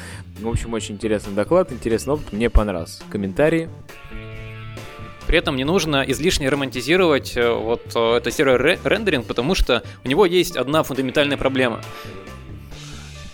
В 0.40 0.48
общем, 0.48 0.72
очень 0.72 0.96
интересный 0.96 1.34
доклад, 1.34 1.72
интересный 1.72 2.14
опыт, 2.14 2.32
мне 2.32 2.50
понравился. 2.50 3.02
Комментарии? 3.10 3.68
При 5.26 5.38
этом 5.38 5.56
не 5.56 5.64
нужно 5.64 6.04
излишне 6.06 6.48
романтизировать 6.48 7.36
э, 7.36 7.50
вот 7.52 7.82
э, 7.94 8.16
это 8.16 8.30
сервер 8.30 8.78
рендеринг, 8.84 9.26
потому 9.26 9.54
что 9.54 9.82
у 10.04 10.08
него 10.08 10.24
есть 10.24 10.56
одна 10.56 10.82
фундаментальная 10.82 11.36
проблема. 11.36 11.80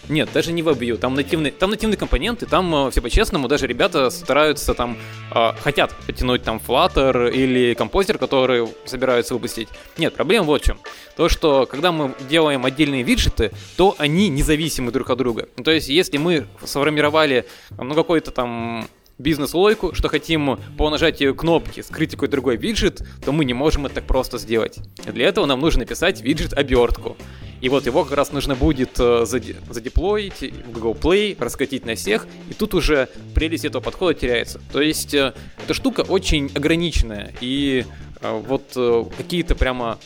Нет, 0.08 0.30
даже 0.32 0.52
не 0.52 0.62
WebView, 0.62 0.96
там 0.96 1.14
нативные, 1.14 1.52
там 1.52 1.70
нативные 1.70 1.96
компоненты, 1.96 2.46
там 2.46 2.74
э, 2.74 2.90
все 2.90 3.00
по-честному, 3.00 3.46
даже 3.48 3.66
ребята 3.66 4.10
стараются 4.10 4.74
там, 4.74 4.98
э, 5.32 5.52
хотят 5.60 5.94
потянуть 6.06 6.42
там 6.42 6.60
Flutter 6.64 7.30
или 7.32 7.74
композер, 7.74 8.18
который 8.18 8.66
собираются 8.84 9.34
выпустить. 9.34 9.68
Нет, 9.98 10.14
проблема 10.14 10.46
вот 10.46 10.62
в 10.62 10.64
чем. 10.64 10.78
То, 11.16 11.28
что 11.28 11.66
когда 11.66 11.92
мы 11.92 12.14
делаем 12.28 12.64
отдельные 12.64 13.02
виджеты, 13.02 13.52
то 13.76 13.94
они 13.98 14.28
независимы 14.28 14.90
друг 14.90 15.10
от 15.10 15.18
друга. 15.18 15.48
То 15.62 15.70
есть, 15.70 15.88
если 15.88 16.18
мы 16.18 16.46
сформировали 16.64 17.46
ну, 17.78 17.94
какой-то 17.94 18.30
там 18.32 18.88
бизнес-логику, 19.18 19.94
что 19.94 20.08
хотим 20.08 20.58
по 20.76 20.90
нажатию 20.90 21.34
кнопки 21.34 21.80
скрыть 21.80 22.12
какой-то 22.12 22.32
другой 22.32 22.56
виджет, 22.56 23.02
то 23.24 23.32
мы 23.32 23.44
не 23.44 23.54
можем 23.54 23.86
это 23.86 23.96
так 23.96 24.04
просто 24.04 24.38
сделать. 24.38 24.78
Для 25.06 25.28
этого 25.28 25.46
нам 25.46 25.60
нужно 25.60 25.80
написать 25.80 26.20
виджет-обертку. 26.20 27.16
И 27.60 27.68
вот 27.68 27.86
его 27.86 28.02
как 28.02 28.14
раз 28.14 28.32
нужно 28.32 28.56
будет 28.56 28.98
э, 28.98 29.24
задеплоить 29.24 30.40
в 30.40 30.72
Google 30.72 30.94
Play, 31.00 31.36
раскатить 31.38 31.86
на 31.86 31.94
всех, 31.94 32.26
и 32.50 32.54
тут 32.54 32.74
уже 32.74 33.08
прелесть 33.36 33.64
этого 33.64 33.80
подхода 33.80 34.14
теряется. 34.14 34.60
То 34.72 34.80
есть 34.80 35.14
э, 35.14 35.32
эта 35.64 35.72
штука 35.72 36.00
очень 36.00 36.50
ограниченная, 36.56 37.32
и 37.40 37.86
э, 38.20 38.42
вот 38.48 38.76
какие-то 39.16 39.54
прямо 39.54 39.96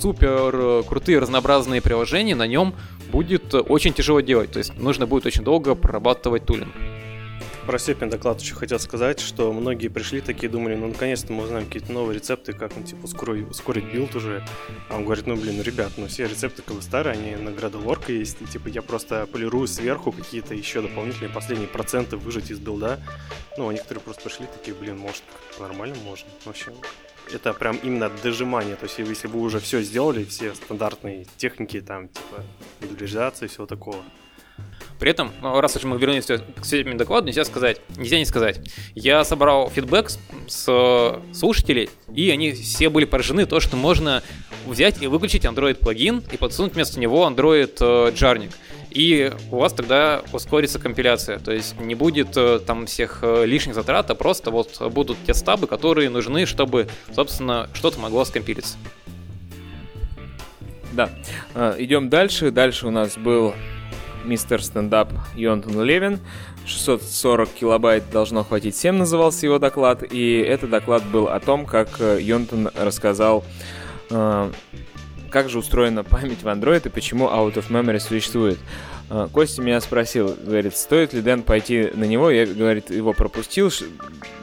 супер 0.00 0.84
крутые 0.84 1.18
разнообразные 1.18 1.82
приложения 1.82 2.36
на 2.36 2.46
нем 2.46 2.76
будет 3.10 3.54
очень 3.54 3.92
тяжело 3.92 4.20
делать. 4.20 4.52
То 4.52 4.60
есть 4.60 4.78
нужно 4.78 5.08
будет 5.08 5.26
очень 5.26 5.42
долго 5.42 5.74
прорабатывать 5.74 6.46
tooling 6.46 6.72
про 7.70 7.78
Степин 7.78 8.10
доклад 8.10 8.40
еще 8.40 8.56
хотел 8.56 8.80
сказать, 8.80 9.20
что 9.20 9.52
многие 9.52 9.86
пришли 9.86 10.20
такие, 10.20 10.50
думали, 10.50 10.74
ну 10.74 10.88
наконец-то 10.88 11.32
мы 11.32 11.44
узнаем 11.44 11.66
какие-то 11.66 11.92
новые 11.92 12.16
рецепты, 12.16 12.52
как 12.52 12.74
ну, 12.74 12.82
типа 12.82 13.04
ускорить, 13.04 13.48
ускорить 13.48 13.84
build 13.84 14.16
уже. 14.16 14.44
А 14.88 14.96
он 14.96 15.04
говорит, 15.04 15.28
ну 15.28 15.36
блин, 15.36 15.62
ребят, 15.62 15.92
ну 15.96 16.08
все 16.08 16.26
рецепты 16.26 16.62
как 16.62 16.74
бы 16.74 16.82
старые, 16.82 17.12
они 17.12 17.36
на 17.36 17.52
Gradle.org 17.52 18.10
есть, 18.10 18.42
и 18.42 18.46
типа 18.46 18.66
я 18.66 18.82
просто 18.82 19.24
полирую 19.30 19.68
сверху 19.68 20.10
какие-то 20.10 20.52
еще 20.52 20.82
дополнительные 20.82 21.32
последние 21.32 21.68
проценты 21.68 22.16
выжать 22.16 22.50
из 22.50 22.58
build 22.58 22.87
а. 22.87 22.98
Ну, 23.56 23.68
а 23.68 23.72
некоторые 23.72 24.02
просто 24.02 24.24
пришли 24.24 24.46
такие, 24.52 24.76
блин, 24.76 24.98
может, 24.98 25.22
нормально 25.60 25.94
можно. 26.04 26.28
В 26.44 26.48
общем, 26.48 26.72
это 27.32 27.52
прям 27.52 27.76
именно 27.84 28.10
дожимание. 28.24 28.74
То 28.74 28.86
есть, 28.86 28.98
если 28.98 29.28
вы 29.28 29.38
уже 29.38 29.60
все 29.60 29.80
сделали, 29.82 30.24
все 30.24 30.56
стандартные 30.56 31.24
техники, 31.36 31.80
там, 31.80 32.08
типа, 32.08 32.44
индивидуализации 32.80 33.44
и 33.44 33.48
всего 33.48 33.66
такого, 33.66 34.02
при 35.00 35.10
этом, 35.10 35.32
ну, 35.40 35.58
раз 35.62 35.74
уж 35.76 35.84
мы 35.84 35.98
вернулись 35.98 36.26
к 36.26 36.72
этим 36.72 36.98
докладу, 36.98 37.26
нельзя 37.26 37.46
сказать, 37.46 37.80
нельзя 37.96 38.18
не 38.18 38.26
сказать. 38.26 38.60
Я 38.94 39.24
собрал 39.24 39.70
фидбэк 39.70 40.10
с, 40.10 40.18
с 40.46 41.20
слушателей, 41.32 41.88
и 42.14 42.30
они 42.30 42.52
все 42.52 42.90
были 42.90 43.06
поражены 43.06 43.46
то, 43.46 43.60
что 43.60 43.78
можно 43.78 44.22
взять 44.66 45.02
и 45.02 45.06
выключить 45.06 45.46
Android 45.46 45.76
плагин 45.76 46.22
и 46.30 46.36
подсунуть 46.36 46.74
вместо 46.74 47.00
него 47.00 47.26
Android 47.26 47.72
э, 47.80 48.12
Jarnik. 48.12 48.52
И 48.90 49.32
у 49.50 49.56
вас 49.56 49.72
тогда 49.72 50.20
ускорится 50.32 50.78
компиляция. 50.78 51.38
То 51.38 51.52
есть 51.52 51.80
не 51.80 51.94
будет 51.94 52.36
э, 52.36 52.58
там 52.58 52.84
всех 52.84 53.20
э, 53.22 53.46
лишних 53.46 53.74
затрат, 53.74 54.10
а 54.10 54.14
просто 54.14 54.50
вот 54.50 54.82
будут 54.92 55.16
те 55.26 55.32
стабы, 55.32 55.66
которые 55.66 56.10
нужны, 56.10 56.44
чтобы, 56.44 56.88
собственно, 57.14 57.70
что-то 57.72 57.98
могло 58.00 58.26
скомпилиться. 58.26 58.76
Да. 60.92 61.08
Идем 61.78 62.10
дальше. 62.10 62.50
Дальше 62.50 62.86
у 62.86 62.90
нас 62.90 63.16
был 63.16 63.54
мистер 64.24 64.62
стендап 64.62 65.10
Йонтон 65.34 65.82
Левин. 65.82 66.20
640 66.66 67.48
килобайт 67.48 68.04
должно 68.10 68.44
хватить 68.44 68.74
всем, 68.74 68.98
назывался 68.98 69.46
его 69.46 69.58
доклад. 69.58 70.02
И 70.10 70.38
этот 70.38 70.70
доклад 70.70 71.04
был 71.06 71.28
о 71.28 71.40
том, 71.40 71.66
как 71.66 71.88
э, 72.00 72.18
Йонтон 72.20 72.70
рассказал, 72.76 73.44
э, 74.10 74.50
как 75.30 75.48
же 75.48 75.58
устроена 75.58 76.04
память 76.04 76.42
в 76.42 76.46
Android 76.46 76.86
и 76.86 76.90
почему 76.90 77.26
Out 77.26 77.54
of 77.54 77.70
Memory 77.70 78.00
существует. 78.00 78.58
А, 79.10 79.28
Костя 79.28 79.60
меня 79.60 79.80
спросил, 79.80 80.36
говорит, 80.40 80.76
стоит 80.76 81.12
ли 81.12 81.20
Дэн 81.20 81.42
пойти 81.42 81.90
на 81.94 82.04
него? 82.04 82.30
Я, 82.30 82.46
говорит, 82.46 82.90
его 82.90 83.12
пропустил, 83.12 83.70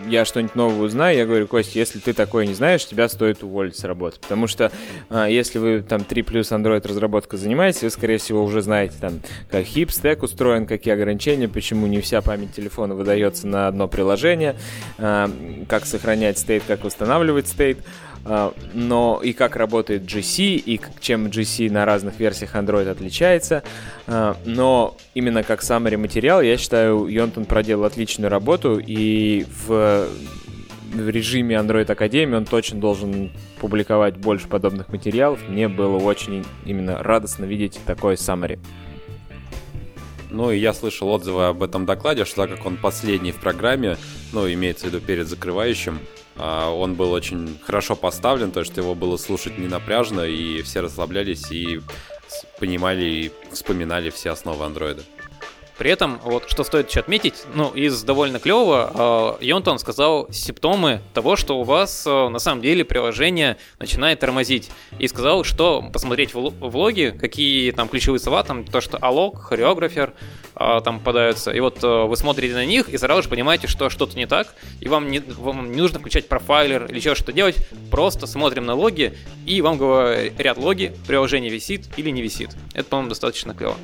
я 0.08 0.26
что-нибудь 0.26 0.56
новое 0.56 0.86
узнаю. 0.86 1.18
Я 1.18 1.26
говорю, 1.26 1.48
Костя, 1.48 1.80
если 1.80 2.00
ты 2.00 2.14
такое 2.14 2.46
не 2.46 2.54
знаешь, 2.54 2.86
тебя 2.86 3.08
стоит 3.08 3.44
уволить 3.44 3.78
с 3.78 3.84
работы. 3.86 4.20
Потому 4.20 4.48
что 4.48 4.72
а, 5.10 5.28
если 5.28 5.58
вы 5.58 5.82
там 5.82 6.04
3 6.04 6.22
плюс 6.24 6.52
Android 6.52 6.86
разработка 6.86 7.38
занимаетесь, 7.38 7.82
вы, 7.82 7.90
скорее 7.90 8.18
всего, 8.18 8.44
уже 8.44 8.62
знаете, 8.62 8.96
там, 9.00 9.22
как 9.50 9.64
хип 9.64 9.90
стек 9.90 10.22
устроен, 10.22 10.66
какие 10.66 10.94
ограничения, 10.94 11.48
почему 11.48 11.88
не 11.88 12.02
вся 12.02 12.22
память 12.22 12.54
телефона 12.54 12.94
выдается 12.94 13.48
на 13.48 13.70
одно 13.70 13.88
приложение, 13.88 14.58
а, 14.98 15.32
как 15.70 15.86
сохранять 15.86 16.38
стейт, 16.40 16.64
как 16.68 16.84
восстанавливать 16.84 17.48
стейт. 17.48 17.78
А, 18.26 18.54
но 18.74 19.22
и 19.24 19.34
как 19.34 19.56
работает 19.56 20.04
GC, 20.04 20.56
и 20.56 20.82
чем 21.00 21.28
GC 21.28 21.72
на 21.72 21.86
разных 21.86 22.20
версиях 22.20 22.56
Android 22.56 22.90
отличается. 22.90 23.64
А, 24.08 24.38
но 24.46 24.98
именно 25.14 25.44
как 25.44 25.62
summary 25.62 25.98
материал, 25.98 26.42
я 26.42 26.58
считаю, 26.58 27.08
Йонтон 27.08 27.46
проделал 27.46 27.86
отличную 27.86 28.30
работу, 28.30 28.80
и 28.80 29.46
в 29.68 30.08
в 30.94 31.10
режиме 31.10 31.56
Android 31.56 31.92
Академии 31.92 32.36
он 32.36 32.46
точно 32.46 32.80
должен 32.80 33.32
публиковать 33.60 34.18
больше 34.18 34.48
подобных 34.48 34.90
материалов. 34.90 35.40
Мне 35.48 35.68
было 35.68 35.98
очень 35.98 36.46
именно 36.66 37.04
радостно 37.04 37.46
видеть 37.46 37.80
такой 37.86 38.16
summary. 38.16 38.60
Ну 40.30 40.52
и 40.52 40.58
я 40.58 40.74
слышал 40.74 41.10
отзывы 41.10 41.48
об 41.48 41.64
этом 41.64 41.86
докладе, 41.86 42.26
что 42.26 42.48
так 42.48 42.58
как 42.58 42.66
он 42.66 42.78
последний 42.78 43.32
в 43.32 43.38
программе, 43.38 43.98
ну 44.34 44.52
имеется 44.52 44.86
в 44.86 44.90
виду 44.90 45.00
перед 45.00 45.28
закрывающим, 45.28 46.00
он 46.40 46.96
был 46.96 47.12
очень 47.12 47.58
хорошо 47.64 47.96
поставлен, 47.96 48.52
то 48.52 48.64
что 48.64 48.82
его 48.82 48.96
было 48.96 49.18
слушать 49.18 49.58
не 49.58 49.68
напряжно, 49.68 50.22
и 50.22 50.62
все 50.62 50.82
расслаблялись 50.82 51.52
и 51.52 51.82
понимали 52.60 53.06
и 53.06 53.32
вспоминали 53.52 54.10
все 54.10 54.32
основы 54.32 54.66
андроида. 54.66 55.04
При 55.78 55.92
этом, 55.92 56.20
вот 56.24 56.50
что 56.50 56.64
стоит 56.64 56.90
еще 56.90 57.02
отметить, 57.02 57.46
ну, 57.54 57.70
из 57.70 58.02
довольно 58.04 58.40
клевого, 58.40 59.38
э, 59.40 59.46
Йонтон 59.46 59.78
сказал 59.78 60.28
симптомы 60.32 61.02
того, 61.14 61.36
что 61.36 61.60
у 61.60 61.64
вас 61.64 62.06
э, 62.08 62.30
на 62.30 62.40
самом 62.40 62.62
деле 62.64 62.84
приложение 62.84 63.58
начинает 63.80 64.20
тормозить. 64.20 64.72
И 64.98 65.08
сказал, 65.08 65.44
что 65.44 65.84
посмотреть 65.94 66.34
в, 66.34 66.40
в 66.50 66.76
логи, 66.76 67.16
какие 67.20 67.72
там 67.72 67.90
ключевые 67.90 68.20
слова, 68.20 68.44
там 68.44 68.64
то, 68.64 68.82
что 68.82 68.98
алог, 68.98 69.40
хореографер 69.40 70.14
э, 70.56 70.82
там 70.84 71.00
попадаются. 71.00 71.52
И 71.52 71.60
вот 71.60 71.84
вы 71.84 72.18
смотрите 72.18 72.56
на 72.56 72.66
них 72.66 72.90
и 72.90 72.98
сразу 72.98 73.22
же 73.22 73.30
понимаете, 73.30 73.68
что 73.68 73.92
что-то 73.92 74.18
не 74.18 74.26
так, 74.26 74.56
и 74.82 74.88
вам 74.88 75.12
не, 75.12 75.20
вам 75.20 75.72
не 75.72 75.82
нужно 75.82 76.00
включать 76.00 76.28
профайлер 76.28 76.86
или 76.86 76.98
еще 76.98 77.14
что-то 77.14 77.34
делать. 77.34 77.58
Просто 77.92 78.26
смотрим 78.26 78.66
на 78.66 78.74
логи, 78.74 79.16
и 79.46 79.62
вам 79.62 79.78
говорят 79.78 80.58
логи, 80.58 80.92
приложение 81.06 81.52
висит 81.52 81.88
или 81.98 82.10
не 82.10 82.24
висит. 82.24 82.56
Это, 82.74 82.90
по-моему, 82.90 83.10
достаточно 83.10 83.54
клево. 83.54 83.78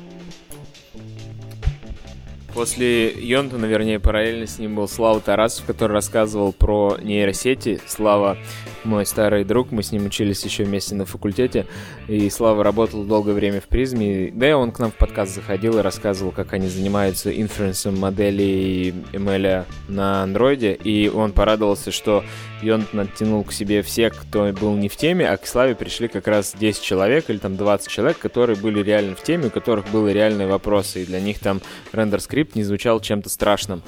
После 2.54 3.10
Йонтона, 3.10 3.66
вернее, 3.66 3.98
параллельно 3.98 4.46
с 4.46 4.60
ним 4.60 4.76
был 4.76 4.86
Слава 4.86 5.20
Тарасов, 5.20 5.66
который 5.66 5.92
рассказывал 5.92 6.52
про 6.52 6.96
нейросети. 7.02 7.80
Слава 7.84 8.38
мой 8.84 9.06
старый 9.06 9.44
друг, 9.44 9.72
мы 9.72 9.82
с 9.82 9.90
ним 9.90 10.06
учились 10.06 10.44
еще 10.44 10.62
вместе 10.62 10.94
на 10.94 11.04
факультете, 11.04 11.66
и 12.06 12.30
Слава 12.30 12.62
работал 12.62 13.02
долгое 13.02 13.32
время 13.32 13.60
в 13.60 13.64
призме, 13.64 14.30
да 14.32 14.50
и 14.50 14.52
он 14.52 14.70
к 14.70 14.78
нам 14.78 14.92
в 14.92 14.94
подкаст 14.94 15.34
заходил 15.34 15.78
и 15.78 15.82
рассказывал, 15.82 16.30
как 16.30 16.52
они 16.52 16.68
занимаются 16.68 17.32
инференсом 17.32 17.98
моделей 17.98 18.90
ML 19.12 19.64
на 19.88 20.22
андроиде, 20.22 20.74
и 20.74 21.08
он 21.08 21.32
порадовался, 21.32 21.90
что 21.90 22.22
Йонтон 22.64 23.00
оттянул 23.00 23.44
к 23.44 23.52
себе 23.52 23.82
всех, 23.82 24.16
кто 24.16 24.52
был 24.52 24.74
не 24.76 24.88
в 24.88 24.96
теме, 24.96 25.28
а 25.28 25.36
к 25.36 25.46
Славе 25.46 25.74
пришли 25.74 26.08
как 26.08 26.26
раз 26.26 26.54
10 26.58 26.82
человек 26.82 27.28
или 27.28 27.38
там 27.38 27.56
20 27.56 27.88
человек, 27.88 28.18
которые 28.18 28.56
были 28.56 28.82
реально 28.82 29.14
в 29.14 29.22
теме, 29.22 29.46
у 29.46 29.50
которых 29.50 29.90
были 29.90 30.12
реальные 30.12 30.48
вопросы, 30.48 31.02
и 31.02 31.06
для 31.06 31.20
них 31.20 31.38
там 31.38 31.60
рендер-скрипт 31.92 32.54
не 32.54 32.62
звучал 32.62 33.00
чем-то 33.00 33.28
страшным. 33.28 33.82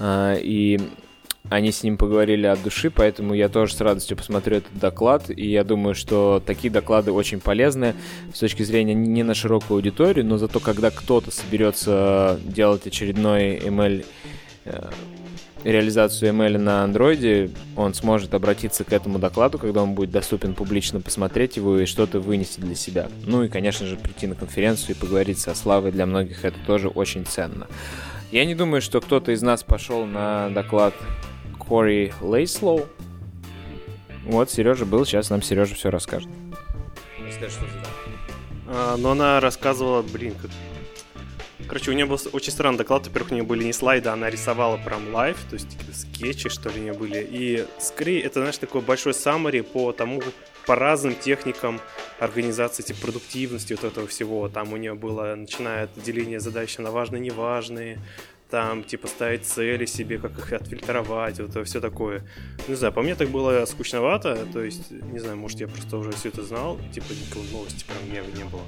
А, 0.00 0.34
и 0.34 0.78
они 1.48 1.70
с 1.70 1.82
ним 1.82 1.96
поговорили 1.96 2.46
от 2.46 2.62
души, 2.62 2.90
поэтому 2.90 3.34
я 3.34 3.48
тоже 3.48 3.74
с 3.74 3.80
радостью 3.80 4.16
посмотрю 4.16 4.56
этот 4.56 4.78
доклад, 4.78 5.30
и 5.30 5.46
я 5.46 5.62
думаю, 5.62 5.94
что 5.94 6.42
такие 6.44 6.72
доклады 6.72 7.12
очень 7.12 7.40
полезны 7.40 7.94
с 8.34 8.40
точки 8.40 8.64
зрения 8.64 8.94
не 8.94 9.22
на 9.22 9.34
широкую 9.34 9.76
аудиторию, 9.76 10.24
но 10.26 10.38
зато 10.38 10.58
когда 10.58 10.90
кто-то 10.90 11.30
соберется 11.30 12.40
делать 12.42 12.86
очередной 12.86 13.58
ML 13.58 14.04
э, 14.64 14.90
реализацию 15.70 16.32
ML 16.32 16.58
на 16.58 16.84
андроиде, 16.84 17.50
он 17.76 17.92
сможет 17.94 18.34
обратиться 18.34 18.84
к 18.84 18.92
этому 18.92 19.18
докладу, 19.18 19.58
когда 19.58 19.82
он 19.82 19.94
будет 19.94 20.10
доступен 20.10 20.54
публично, 20.54 21.00
посмотреть 21.00 21.56
его 21.56 21.78
и 21.78 21.86
что-то 21.86 22.20
вынести 22.20 22.60
для 22.60 22.74
себя. 22.74 23.08
Ну 23.24 23.42
и, 23.42 23.48
конечно 23.48 23.86
же, 23.86 23.96
прийти 23.96 24.26
на 24.26 24.34
конференцию 24.34 24.94
и 24.94 24.98
поговорить 24.98 25.38
со 25.38 25.54
Славой 25.54 25.90
для 25.90 26.06
многих 26.06 26.44
это 26.44 26.56
тоже 26.66 26.88
очень 26.88 27.24
ценно. 27.24 27.66
Я 28.30 28.44
не 28.44 28.54
думаю, 28.54 28.80
что 28.80 29.00
кто-то 29.00 29.32
из 29.32 29.42
нас 29.42 29.62
пошел 29.62 30.06
на 30.06 30.50
доклад 30.50 30.94
Corey 31.58 32.12
Latislaw. 32.20 32.86
Вот, 34.24 34.50
Сережа 34.50 34.86
был, 34.86 35.04
сейчас 35.04 35.30
нам 35.30 35.42
Сережа 35.42 35.74
все 35.74 35.90
расскажет. 35.90 36.28
Расскажи, 37.26 37.52
что 37.52 37.60
за 37.60 37.96
а, 38.68 38.96
Но 38.96 39.12
она 39.12 39.40
рассказывала, 39.40 40.02
блин, 40.02 40.34
как... 40.40 40.50
Короче, 41.68 41.90
у 41.90 41.94
нее 41.94 42.06
был 42.06 42.18
очень 42.32 42.52
странный 42.52 42.78
доклад. 42.78 43.06
Во-первых, 43.06 43.32
у 43.32 43.34
нее 43.34 43.44
были 43.44 43.64
не 43.64 43.72
слайды, 43.72 44.08
она 44.08 44.30
рисовала 44.30 44.76
прям 44.76 45.12
live, 45.12 45.36
то 45.50 45.54
есть 45.54 45.76
скетчи, 45.92 46.48
что 46.48 46.68
ли, 46.70 46.80
у 46.80 46.82
нее 46.82 46.92
были. 46.92 47.26
И 47.28 47.66
скорее, 47.80 48.22
это, 48.22 48.40
знаешь, 48.40 48.58
такой 48.58 48.80
большой 48.80 49.14
summary 49.14 49.60
по 49.62 49.92
тому, 49.92 50.22
по 50.66 50.76
разным 50.76 51.14
техникам 51.14 51.80
организации, 52.20 52.82
типа 52.82 53.00
продуктивности 53.02 53.72
вот 53.72 53.84
этого 53.84 54.06
всего. 54.06 54.48
Там 54.48 54.72
у 54.72 54.76
нее 54.76 54.94
было, 54.94 55.34
начиная 55.34 55.84
от 55.84 56.02
деления 56.02 56.38
задач 56.38 56.78
на 56.78 56.90
важные, 56.90 57.20
неважные, 57.20 57.98
там, 58.50 58.84
типа, 58.84 59.08
ставить 59.08 59.44
цели 59.44 59.86
себе, 59.86 60.18
как 60.18 60.38
их 60.38 60.52
отфильтровать, 60.52 61.40
вот 61.40 61.50
это 61.50 61.64
все 61.64 61.80
такое. 61.80 62.24
Не 62.68 62.76
знаю, 62.76 62.92
по 62.92 63.02
мне 63.02 63.16
так 63.16 63.28
было 63.28 63.64
скучновато, 63.64 64.46
то 64.52 64.62
есть, 64.62 64.90
не 64.90 65.18
знаю, 65.18 65.36
может, 65.36 65.60
я 65.60 65.66
просто 65.66 65.96
уже 65.96 66.12
все 66.12 66.28
это 66.28 66.42
знал, 66.44 66.78
типа, 66.94 67.06
никакой 67.10 67.50
новости 67.50 67.84
прям 67.84 68.12
не 68.12 68.44
было. 68.44 68.62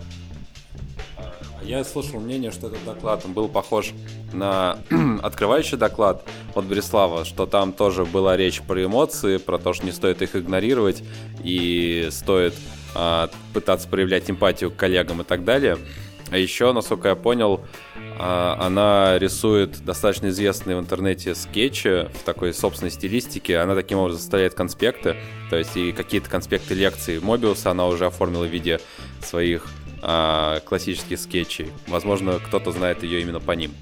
Я 1.62 1.84
слышал 1.84 2.20
мнение, 2.20 2.50
что 2.50 2.68
этот 2.68 2.84
доклад 2.84 3.24
он 3.24 3.32
был 3.32 3.48
похож 3.48 3.92
на 4.32 4.78
открывающий 5.22 5.76
доклад 5.76 6.26
от 6.54 6.64
Брислава, 6.64 7.24
что 7.24 7.46
там 7.46 7.72
тоже 7.72 8.04
была 8.04 8.36
речь 8.36 8.62
про 8.62 8.84
эмоции, 8.84 9.36
про 9.36 9.58
то, 9.58 9.72
что 9.72 9.84
не 9.84 9.92
стоит 9.92 10.22
их 10.22 10.34
игнорировать 10.36 11.02
и 11.42 12.08
стоит 12.10 12.54
а, 12.94 13.28
пытаться 13.52 13.88
проявлять 13.88 14.30
эмпатию 14.30 14.70
к 14.70 14.76
коллегам 14.76 15.20
и 15.20 15.24
так 15.24 15.44
далее. 15.44 15.78
А 16.30 16.36
еще, 16.36 16.72
насколько 16.72 17.08
я 17.08 17.14
понял, 17.14 17.60
а, 18.18 18.56
она 18.60 19.18
рисует 19.18 19.82
достаточно 19.84 20.28
известные 20.28 20.76
в 20.76 20.80
интернете 20.80 21.34
скетчи 21.34 22.08
в 22.14 22.22
такой 22.24 22.52
собственной 22.52 22.90
стилистике. 22.90 23.58
Она 23.58 23.74
таким 23.74 23.98
образом 23.98 24.20
составляет 24.20 24.54
конспекты, 24.54 25.16
то 25.50 25.56
есть 25.56 25.76
и 25.76 25.92
какие-то 25.92 26.28
конспекты 26.28 26.74
лекций 26.74 27.20
Мобиуса 27.20 27.70
она 27.70 27.86
уже 27.86 28.06
оформила 28.06 28.44
в 28.44 28.50
виде 28.50 28.80
своих 29.22 29.66
а, 30.02 30.60
классических 30.60 31.18
скетчей. 31.18 31.70
Возможно, 31.86 32.38
кто-то 32.38 32.72
знает 32.72 33.02
ее 33.02 33.20
именно 33.20 33.40
по 33.40 33.52
ним. 33.52 33.72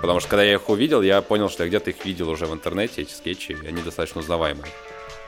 Потому 0.00 0.20
что 0.20 0.30
когда 0.30 0.42
я 0.42 0.54
их 0.54 0.68
увидел, 0.68 1.02
я 1.02 1.20
понял, 1.20 1.50
что 1.50 1.62
я 1.64 1.68
где-то 1.68 1.90
их 1.90 2.04
видел 2.04 2.30
уже 2.30 2.46
в 2.46 2.54
интернете, 2.54 3.02
эти 3.02 3.12
скетчи, 3.12 3.56
они 3.66 3.82
достаточно 3.82 4.20
узнаваемые. 4.20 4.72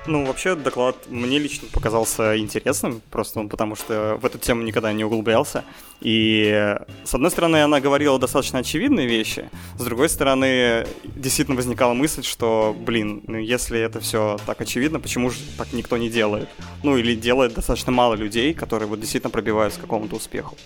Ну, 0.04 0.24
вообще, 0.24 0.56
доклад 0.56 0.96
мне 1.08 1.38
лично 1.38 1.68
показался 1.72 2.36
интересным, 2.36 3.00
просто 3.10 3.38
он 3.38 3.48
потому 3.48 3.76
что 3.76 4.18
в 4.20 4.26
эту 4.26 4.36
тему 4.36 4.62
никогда 4.62 4.92
не 4.92 5.04
углублялся. 5.04 5.64
И, 6.00 6.76
с 7.04 7.14
одной 7.14 7.30
стороны, 7.30 7.62
она 7.62 7.78
говорила 7.78 8.18
достаточно 8.18 8.58
очевидные 8.58 9.06
вещи, 9.06 9.48
с 9.78 9.84
другой 9.84 10.08
стороны, 10.08 10.88
действительно 11.04 11.56
возникала 11.56 11.94
мысль, 11.94 12.24
что, 12.24 12.76
блин, 12.76 13.22
ну, 13.28 13.38
если 13.38 13.78
это 13.78 14.00
все 14.00 14.38
так 14.44 14.60
очевидно, 14.60 14.98
почему 14.98 15.30
же 15.30 15.38
так 15.56 15.72
никто 15.72 15.96
не 15.96 16.10
делает? 16.10 16.48
Ну, 16.82 16.96
или 16.96 17.14
делает 17.14 17.54
достаточно 17.54 17.92
мало 17.92 18.14
людей, 18.14 18.54
которые 18.54 18.88
вот 18.88 18.98
действительно 18.98 19.30
пробиваются 19.30 19.78
к 19.78 19.82
какому-то 19.82 20.16
успеху. 20.16 20.56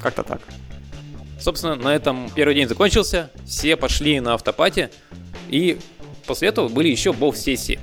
Как-то 0.00 0.22
так. 0.22 0.40
Собственно, 1.40 1.74
на 1.74 1.92
этом 1.92 2.30
первый 2.32 2.54
день 2.54 2.68
закончился, 2.68 3.32
все 3.44 3.76
пошли 3.76 4.20
на 4.20 4.34
автопати, 4.34 4.90
и 5.48 5.78
после 6.28 6.46
этого 6.46 6.68
были 6.68 6.86
еще 6.86 7.12
боу-сессии. 7.12 7.80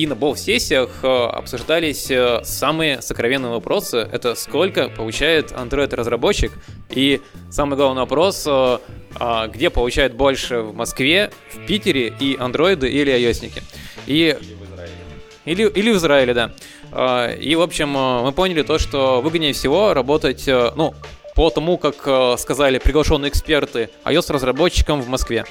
И 0.00 0.06
на 0.06 0.14
боу-сессиях 0.14 0.88
э, 1.02 1.06
обсуждались 1.06 2.10
э, 2.10 2.40
самые 2.42 3.02
сокровенные 3.02 3.50
вопросы. 3.50 3.98
Это 4.10 4.34
сколько 4.34 4.88
получает 4.88 5.52
Android-разработчик? 5.52 6.52
И 6.88 7.20
самый 7.50 7.76
главный 7.76 8.00
вопрос, 8.00 8.46
э, 8.46 8.78
а, 9.16 9.48
где 9.48 9.68
получает 9.68 10.14
больше 10.14 10.60
в 10.60 10.74
Москве, 10.74 11.30
в 11.52 11.66
Питере 11.66 12.14
и 12.18 12.34
андроиды 12.34 12.88
или 12.88 13.12
ios 13.12 13.46
И... 14.06 14.38
Или, 15.44 15.68
или 15.68 15.92
в 15.92 15.96
Израиле, 15.98 16.32
да. 16.32 16.52
А, 16.92 17.30
и, 17.34 17.54
в 17.54 17.60
общем, 17.60 17.90
мы 17.90 18.32
поняли 18.32 18.62
то, 18.62 18.78
что 18.78 19.20
выгоднее 19.20 19.52
всего 19.52 19.92
работать, 19.92 20.44
ну, 20.46 20.94
по 21.36 21.50
тому, 21.50 21.76
как 21.76 22.38
сказали 22.40 22.78
приглашенные 22.78 23.28
эксперты, 23.28 23.90
iOS-разработчикам 24.06 25.02
в 25.02 25.08
Москве. 25.10 25.44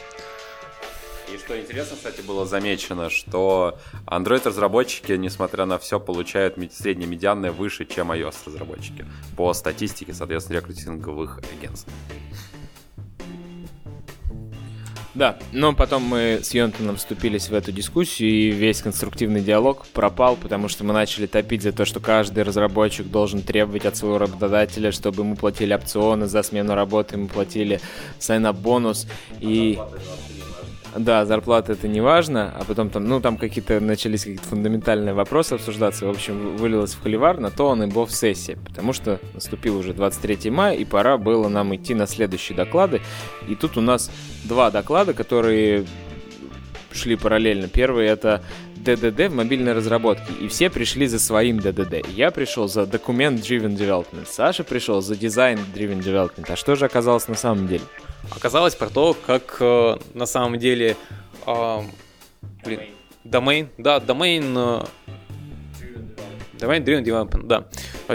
И 1.33 1.37
что 1.37 1.59
интересно, 1.59 1.95
кстати, 1.95 2.21
было 2.21 2.45
замечено, 2.45 3.09
что 3.09 3.77
Android-разработчики, 4.07 5.11
несмотря 5.11 5.65
на 5.65 5.77
все, 5.77 5.99
получают 5.99 6.55
среднемедианное 6.73 7.51
выше, 7.51 7.85
чем 7.85 8.11
iOS-разработчики 8.11 9.05
по 9.37 9.53
статистике, 9.53 10.13
соответственно, 10.13 10.57
рекрутинговых 10.57 11.39
агентств. 11.53 11.89
Да, 15.15 15.37
но 15.51 15.73
потом 15.73 16.03
мы 16.03 16.39
с 16.41 16.53
Йонтоном 16.53 16.95
вступились 16.95 17.49
в 17.49 17.53
эту 17.53 17.71
дискуссию, 17.71 18.29
и 18.29 18.51
весь 18.51 18.81
конструктивный 18.81 19.41
диалог 19.41 19.85
пропал, 19.87 20.35
потому 20.35 20.67
что 20.67 20.83
мы 20.83 20.93
начали 20.93 21.25
топить 21.25 21.61
за 21.61 21.73
то, 21.73 21.83
что 21.83 21.99
каждый 21.99 22.43
разработчик 22.43 23.07
должен 23.07 23.41
требовать 23.41 23.85
от 23.85 23.97
своего 23.97 24.17
работодателя, 24.17 24.91
чтобы 24.91 25.23
ему 25.23 25.35
платили 25.35 25.73
опционы 25.73 26.27
за 26.27 26.41
смену 26.41 26.73
работы, 26.73 27.15
ему 27.15 27.27
платили 27.27 27.81
сайнап 28.17 28.55
бонус. 28.55 29.07
И... 29.41 29.77
Да, 30.95 31.25
зарплата 31.25 31.73
это 31.73 31.87
не 31.87 32.01
важно, 32.01 32.53
а 32.59 32.63
потом 32.63 32.89
там, 32.89 33.05
ну, 33.07 33.21
там 33.21 33.37
какие-то 33.37 33.79
начались 33.79 34.21
какие-то 34.21 34.47
фундаментальные 34.47 35.13
вопросы 35.13 35.53
обсуждаться. 35.53 36.07
В 36.07 36.09
общем, 36.09 36.57
вылилось 36.57 36.93
в 36.93 37.01
холивар, 37.01 37.39
на 37.39 37.51
то 37.51 37.67
он 37.67 37.83
и 37.83 37.85
был 37.87 38.05
в 38.05 38.11
сессии, 38.11 38.57
потому 38.65 38.93
что 38.93 39.19
наступил 39.33 39.77
уже 39.77 39.93
23 39.93 40.49
мая, 40.49 40.75
и 40.75 40.85
пора 40.85 41.17
было 41.17 41.47
нам 41.47 41.75
идти 41.75 41.93
на 41.93 42.07
следующие 42.07 42.55
доклады. 42.55 43.01
И 43.47 43.55
тут 43.55 43.77
у 43.77 43.81
нас 43.81 44.09
два 44.45 44.71
доклада, 44.71 45.13
которые 45.13 45.85
шли 46.91 47.15
параллельно. 47.15 47.67
Первый 47.67 48.07
это 48.07 48.41
DDD 48.83 49.29
в 49.29 49.35
мобильной 49.35 49.73
разработке, 49.73 50.33
и 50.41 50.47
все 50.47 50.71
пришли 50.71 51.05
за 51.07 51.19
своим 51.19 51.59
DDD. 51.59 52.07
Я 52.15 52.31
пришел 52.31 52.67
за 52.67 52.81
Document 52.81 53.41
Driven 53.41 53.77
Development, 53.77 54.25
Саша 54.27 54.63
пришел 54.63 55.01
за 55.01 55.13
Design 55.13 55.59
Driven 55.75 55.99
Development. 55.99 56.51
А 56.51 56.55
что 56.55 56.75
же 56.75 56.85
оказалось 56.85 57.27
на 57.27 57.35
самом 57.35 57.67
деле? 57.67 57.83
Оказалось 58.31 58.75
про 58.75 58.89
то, 58.89 59.15
как 59.25 59.57
э, 59.59 59.97
на 60.13 60.25
самом 60.25 60.59
деле... 60.59 60.95
Э, 61.45 61.81
блин, 62.63 62.81
домен, 63.23 63.69
да, 63.77 63.99
домен... 63.99 64.57
Э, 64.57 64.83
Domain 66.59 66.83
Development, 66.83 67.47
да. 67.47 67.65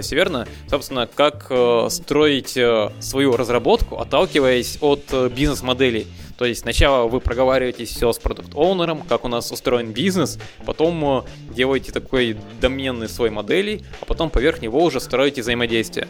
Все 0.00 0.16
верно. 0.16 0.46
Собственно, 0.68 1.06
как 1.06 1.46
э, 1.50 1.86
строить 1.88 2.56
э, 2.56 2.90
свою 3.00 3.36
разработку, 3.36 3.98
отталкиваясь 3.98 4.78
от 4.80 5.04
э, 5.12 5.28
бизнес-моделей. 5.30 6.06
То 6.36 6.44
есть 6.44 6.62
сначала 6.62 7.06
вы 7.06 7.20
проговариваете 7.20 7.84
все 7.84 8.12
с 8.12 8.18
продукт-оунером, 8.18 9.02
как 9.02 9.24
у 9.24 9.28
нас 9.28 9.52
устроен 9.52 9.92
бизнес, 9.92 10.38
потом 10.66 11.04
э, 11.04 11.22
делаете 11.54 11.92
такой 11.92 12.36
доменный 12.60 13.08
свой 13.08 13.30
модели, 13.30 13.82
а 14.00 14.04
потом 14.04 14.30
поверх 14.30 14.60
него 14.60 14.82
уже 14.82 15.00
строите 15.00 15.42
взаимодействие. 15.42 16.08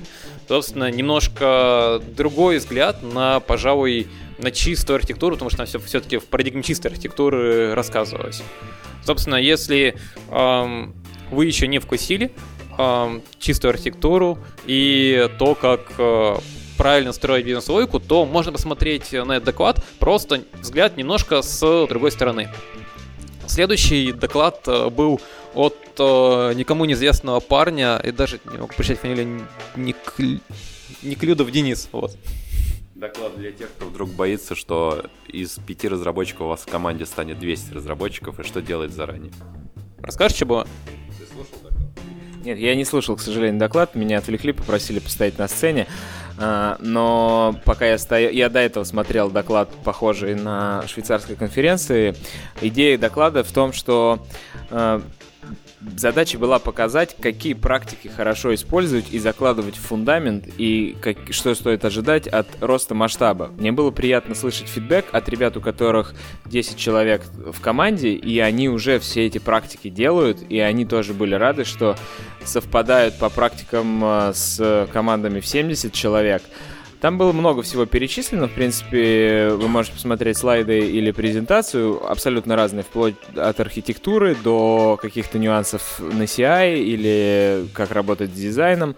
Собственно, 0.49 0.91
немножко 0.91 2.03
другой 2.17 2.59
взгляд 2.59 3.03
на, 3.03 3.41
пожалуй, 3.41 4.07
на 4.39 4.51
чистую 4.51 4.97
архитектуру, 4.97 5.37
потому 5.37 5.51
что 5.51 5.65
все, 5.67 5.79
все-таки 5.79 6.19
в 6.19 6.25
парадигме 6.25 6.63
чистой 6.63 6.89
архитектуры 6.89 7.75
рассказывалось. 7.75 8.43
Собственно, 9.05 9.37
если 9.37 9.97
эм, 10.31 10.95
вы 11.31 11.47
еще 11.47 11.67
не 11.67 11.79
вкусили 11.79 12.33
э, 12.79 13.21
чистую 13.39 13.71
архитектуру 13.71 14.39
и 14.67 15.29
то, 15.39 15.55
как 15.55 15.93
э, 15.99 16.37
правильно 16.77 17.13
строить 17.13 17.47
бизнес-логику, 17.47 18.01
то 18.01 18.25
можно 18.27 18.53
посмотреть 18.53 19.13
на 19.13 19.33
этот 19.33 19.45
доклад, 19.45 19.85
просто 19.99 20.43
взгляд 20.61 20.97
немножко 20.97 21.43
с 21.43 21.87
другой 21.87 22.11
стороны. 22.13 22.49
Следующий 23.47 24.13
доклад 24.13 24.67
э, 24.67 24.89
был 24.89 25.21
от 25.55 25.77
э, 25.99 26.53
никому 26.55 26.85
неизвестного 26.87 27.41
парня, 27.41 28.01
и 28.03 28.11
даже 28.11 28.41
не 28.51 28.59
могу 28.59 28.73
прочитать 28.75 29.01
фамилию, 29.01 29.47
Ник... 29.77 29.97
Никлюдов 31.03 31.51
Денис. 31.51 31.89
Вот. 31.93 32.17
Доклад 32.95 33.37
для 33.37 33.53
тех, 33.53 33.71
кто 33.71 33.87
вдруг 33.87 34.11
боится, 34.11 34.55
что 34.55 35.05
из 35.29 35.59
пяти 35.67 35.89
разработчиков 35.89 36.43
у 36.43 36.49
вас 36.49 36.63
в 36.63 36.71
команде 36.71 37.05
станет 37.07 37.39
200 37.39 37.75
разработчиков, 37.75 38.41
и 38.41 38.43
что 38.45 38.63
делать 38.63 38.93
заранее. 38.93 39.33
Расскажешь, 39.99 40.37
что 40.37 40.47
было? 40.47 40.69
Нет, 42.45 42.59
я 42.59 42.75
не 42.75 42.85
слушал, 42.85 43.17
к 43.17 43.21
сожалению, 43.21 43.59
доклад. 43.59 43.95
Меня 43.95 44.19
отвлекли, 44.19 44.53
попросили 44.53 44.99
постоять 44.99 45.39
на 45.39 45.49
сцене. 45.49 45.87
А, 46.39 46.77
но 46.81 47.59
пока 47.65 47.87
я 47.87 47.97
стою, 47.97 48.31
я 48.31 48.51
до 48.51 48.59
этого 48.59 48.85
смотрел 48.85 49.31
доклад, 49.31 49.71
похожий 49.83 50.35
на 50.35 50.87
швейцарской 50.87 51.37
конференции. 51.37 52.15
Идея 52.61 52.99
доклада 52.99 53.45
в 53.45 53.53
том, 53.53 53.73
что 53.73 54.27
а, 54.71 55.01
задача 55.97 56.39
была 56.39 56.59
показать, 56.59 57.17
какие 57.21 57.55
практики 57.55 58.09
хорошо 58.09 58.55
использовать 58.55 59.13
и 59.13 59.19
закладывать 59.19 59.77
в 59.77 59.81
фундамент, 59.81 60.49
и 60.59 60.97
как, 61.01 61.17
что 61.31 61.55
стоит 61.55 61.85
ожидать 61.85 62.27
от 62.27 62.47
роста 62.61 62.95
масштаба. 62.95 63.51
Мне 63.59 63.73
было 63.73 63.91
приятно 63.91 64.35
слышать 64.35 64.69
фидбэк 64.69 65.07
от 65.13 65.29
ребят, 65.29 65.57
у 65.57 65.61
которых 65.61 66.15
10 66.47 66.77
человек 66.77 67.23
в 67.37 67.61
команде, 67.61 68.11
и 68.11 68.39
они 68.39 68.69
уже 68.69 68.99
все 68.99 69.27
эти 69.27 69.39
практики 69.39 69.89
делают, 69.89 70.39
и 70.49 70.59
они 70.59 70.85
тоже 70.87 71.15
были 71.15 71.35
рады, 71.35 71.65
что 71.65 71.97
совпадают 72.45 73.19
по 73.19 73.31
практикам 73.31 74.05
э, 74.05 74.33
с 74.35 74.89
командами 74.93 75.41
в 75.41 75.47
70 75.47 75.93
человек. 75.93 76.43
Там 77.05 77.19
было 77.19 77.33
много 77.33 77.61
всего 77.61 77.85
перечислено. 77.85 78.49
В 78.49 78.55
принципе, 78.55 79.51
вы 79.51 79.69
можете 79.69 79.93
посмотреть 79.93 80.39
слайды 80.39 80.79
или 80.79 81.11
презентацию, 81.11 82.03
абсолютно 82.11 82.57
разные, 82.57 82.83
вплоть 82.83 83.17
от 83.37 83.61
архитектуры 83.61 84.35
до 84.35 84.99
каких-то 84.99 85.39
нюансов 85.39 86.01
на 86.01 86.23
CI 86.23 86.79
или 86.79 87.67
как 87.75 87.91
работать 87.91 88.31
с 88.31 88.33
дизайном. 88.33 88.97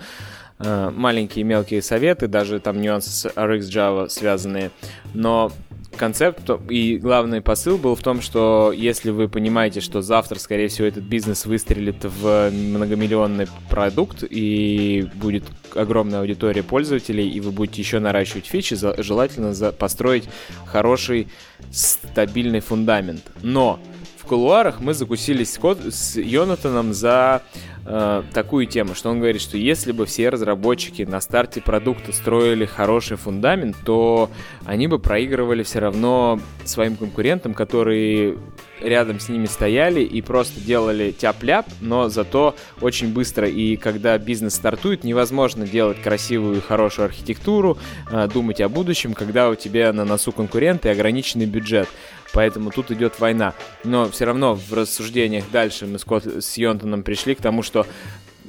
э, 0.61 0.93
маленькие 0.95 1.45
мелкие 1.45 1.83
советы, 1.83 2.29
даже 2.29 2.61
там 2.61 2.81
нюансы 2.81 3.11
с 3.11 3.27
RX 3.27 3.61
Java 3.63 4.09
связанные, 4.09 4.71
но 5.13 5.51
концепт 5.97 6.51
и 6.69 6.97
главный 6.97 7.41
посыл 7.41 7.79
был 7.79 7.95
в 7.95 8.03
том, 8.03 8.21
что 8.21 8.73
если 8.75 9.11
вы 9.11 9.29
понимаете, 9.29 9.81
что 9.81 10.03
завтра, 10.03 10.39
скорее 10.39 10.69
всего, 10.69 10.87
этот 10.87 11.05
бизнес 11.05 11.47
выстрелит 11.47 12.05
в 12.05 12.51
многомиллионный 12.51 13.47
продукт 13.71 14.25
и 14.29 15.09
будет 15.15 15.45
огромная 15.75 16.21
аудитория 16.21 16.63
пользователей, 16.63 17.29
и 17.29 17.41
вы 17.41 17.51
будете 17.51 17.83
еще 17.83 17.99
наращивать 17.99 18.47
фичи, 18.47 18.77
желательно 18.99 19.73
построить 19.73 20.25
хороший 20.67 21.29
стабильный 21.71 22.61
фундамент. 22.61 23.23
Но 23.43 23.81
в 24.19 24.27
кулуарах 24.27 24.81
мы 24.81 24.95
закусились 24.95 25.59
с, 25.91 26.17
Йонатаном 26.17 26.93
за 26.93 27.43
э, 27.87 28.23
такую 28.33 28.67
тему, 28.67 28.95
что 28.95 29.11
он 29.11 29.19
говорит, 29.19 29.41
что 29.41 29.57
если 29.57 29.93
бы 29.93 30.07
все 30.07 30.29
разработчики 30.29 31.03
на 31.03 31.21
старте 31.21 31.61
продукта 31.61 32.13
строили 32.13 32.65
хороший 32.65 33.17
фундамент, 33.17 33.77
то 33.85 34.31
они 34.65 34.87
бы 34.89 34.99
проигрывали 34.99 35.63
все 35.63 35.79
равно 35.79 36.41
своим 36.65 36.97
конкурентам, 36.97 37.55
которые 37.55 38.37
рядом 38.81 39.21
с 39.21 39.29
ними 39.29 39.47
стояли 39.47 40.01
и 40.01 40.21
просто 40.21 40.61
делали 40.61 41.11
тяп-ляп, 41.13 41.67
но 41.81 42.09
зато 42.09 42.55
очень 42.81 43.13
быстро. 43.13 43.49
И 43.49 43.77
когда 43.77 44.19
бизнес 44.19 44.55
стартует, 44.55 45.05
невозможно 45.05 45.67
делать 45.67 46.01
красивую 46.03 46.57
и 46.57 46.61
хорошую 46.61 47.07
архитектуру, 47.07 47.79
э, 48.11 48.29
думать 48.33 48.61
о 48.61 48.69
будущем, 48.69 49.15
когда 49.15 49.49
у 49.49 49.55
тебя 49.55 49.93
на 49.93 50.05
носу 50.05 50.33
конкуренты 50.33 50.89
и 50.89 50.93
ограниченный 50.93 51.47
бюджет 51.47 51.89
поэтому 52.33 52.71
тут 52.71 52.91
идет 52.91 53.19
война. 53.21 53.55
Но 53.85 54.09
все 54.11 54.25
равно 54.25 54.55
в 54.55 54.73
рассуждениях 54.73 55.45
дальше 55.53 55.87
мы 55.87 55.99
с, 55.99 56.05
Кот, 56.05 56.27
с 56.27 56.57
Йонтоном 56.57 57.03
пришли 57.03 57.35
к 57.35 57.41
тому, 57.41 57.63
что 57.63 57.87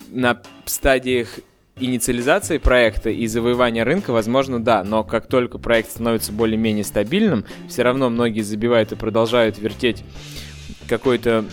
на 0.09 0.41
стадиях 0.65 1.39
инициализации 1.79 2.57
проекта 2.57 3.09
и 3.09 3.27
завоевания 3.27 3.83
рынка, 3.83 4.11
возможно, 4.11 4.63
да, 4.63 4.83
но 4.83 5.03
как 5.03 5.27
только 5.27 5.57
проект 5.57 5.91
становится 5.91 6.31
более-менее 6.31 6.83
стабильным, 6.83 7.45
все 7.67 7.83
равно 7.83 8.09
многие 8.09 8.41
забивают 8.41 8.91
и 8.91 8.95
продолжают 8.95 9.59
вертеть 9.59 10.03
какой-то 10.87 11.45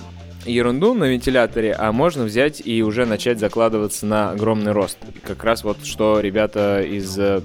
ерунду 0.46 0.94
на 0.94 1.04
вентиляторе, 1.04 1.72
а 1.72 1.92
можно 1.92 2.24
взять 2.24 2.62
и 2.64 2.82
уже 2.82 3.06
начать 3.06 3.38
закладываться 3.38 4.06
на 4.06 4.30
огромный 4.30 4.72
рост. 4.72 4.98
Как 5.22 5.42
раз 5.44 5.64
вот 5.64 5.84
что 5.84 6.20
ребята 6.20 6.82
из 6.82 7.18
э, 7.18 7.40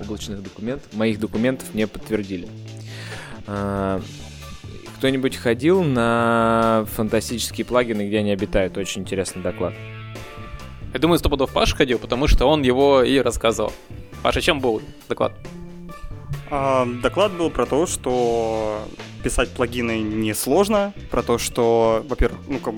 облачных 0.00 0.42
документов, 0.42 0.92
моих 0.94 1.20
документов 1.20 1.68
мне 1.74 1.86
подтвердили. 1.86 2.48
А, 3.50 4.00
кто-нибудь 4.98 5.36
ходил 5.36 5.82
на 5.82 6.86
фантастические 6.94 7.64
плагины, 7.64 8.06
где 8.06 8.18
они 8.18 8.30
обитают? 8.30 8.76
Очень 8.76 9.02
интересный 9.02 9.42
доклад. 9.42 9.72
Я 10.92 11.00
думаю, 11.00 11.18
Стопудов 11.18 11.52
Паш 11.52 11.74
ходил, 11.74 11.98
потому 11.98 12.28
что 12.28 12.46
он 12.46 12.62
его 12.62 13.02
и 13.02 13.18
рассказывал. 13.18 13.72
Паша, 14.22 14.40
чем 14.40 14.60
был 14.60 14.82
доклад? 15.08 15.32
А, 16.50 16.86
доклад 17.02 17.32
был 17.32 17.50
про 17.50 17.64
то, 17.64 17.86
что 17.86 18.82
писать 19.22 19.50
плагины 19.50 20.00
несложно, 20.00 20.92
про 21.10 21.22
то, 21.22 21.38
что, 21.38 22.04
во-первых, 22.06 22.40
ну, 22.48 22.58
как 22.58 22.74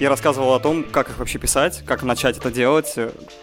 я 0.00 0.08
рассказывал 0.08 0.54
о 0.54 0.60
том, 0.60 0.84
как 0.84 1.10
их 1.10 1.18
вообще 1.18 1.38
писать, 1.38 1.82
как 1.86 2.02
начать 2.02 2.36
это 2.38 2.50
делать, 2.50 2.94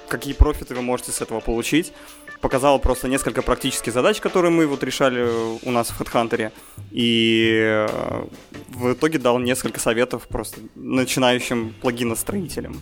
какие 0.10 0.34
профиты 0.34 0.76
вы 0.76 0.82
можете 0.82 1.12
с 1.12 1.22
этого 1.22 1.40
получить 1.40 1.94
показал 2.42 2.80
просто 2.80 3.08
несколько 3.08 3.42
практических 3.42 3.94
задач, 3.94 4.20
которые 4.20 4.52
мы 4.52 4.68
вот 4.68 4.84
решали 4.84 5.28
у 5.64 5.72
нас 5.72 5.90
в 5.90 6.02
HeadHunter. 6.02 6.52
И 6.92 7.60
э, 7.62 8.26
в 8.70 8.94
итоге 8.94 9.20
дал 9.20 9.40
несколько 9.40 9.80
советов 9.80 10.28
просто 10.28 10.60
начинающим 10.76 11.74
плагиностроителям. 11.82 12.80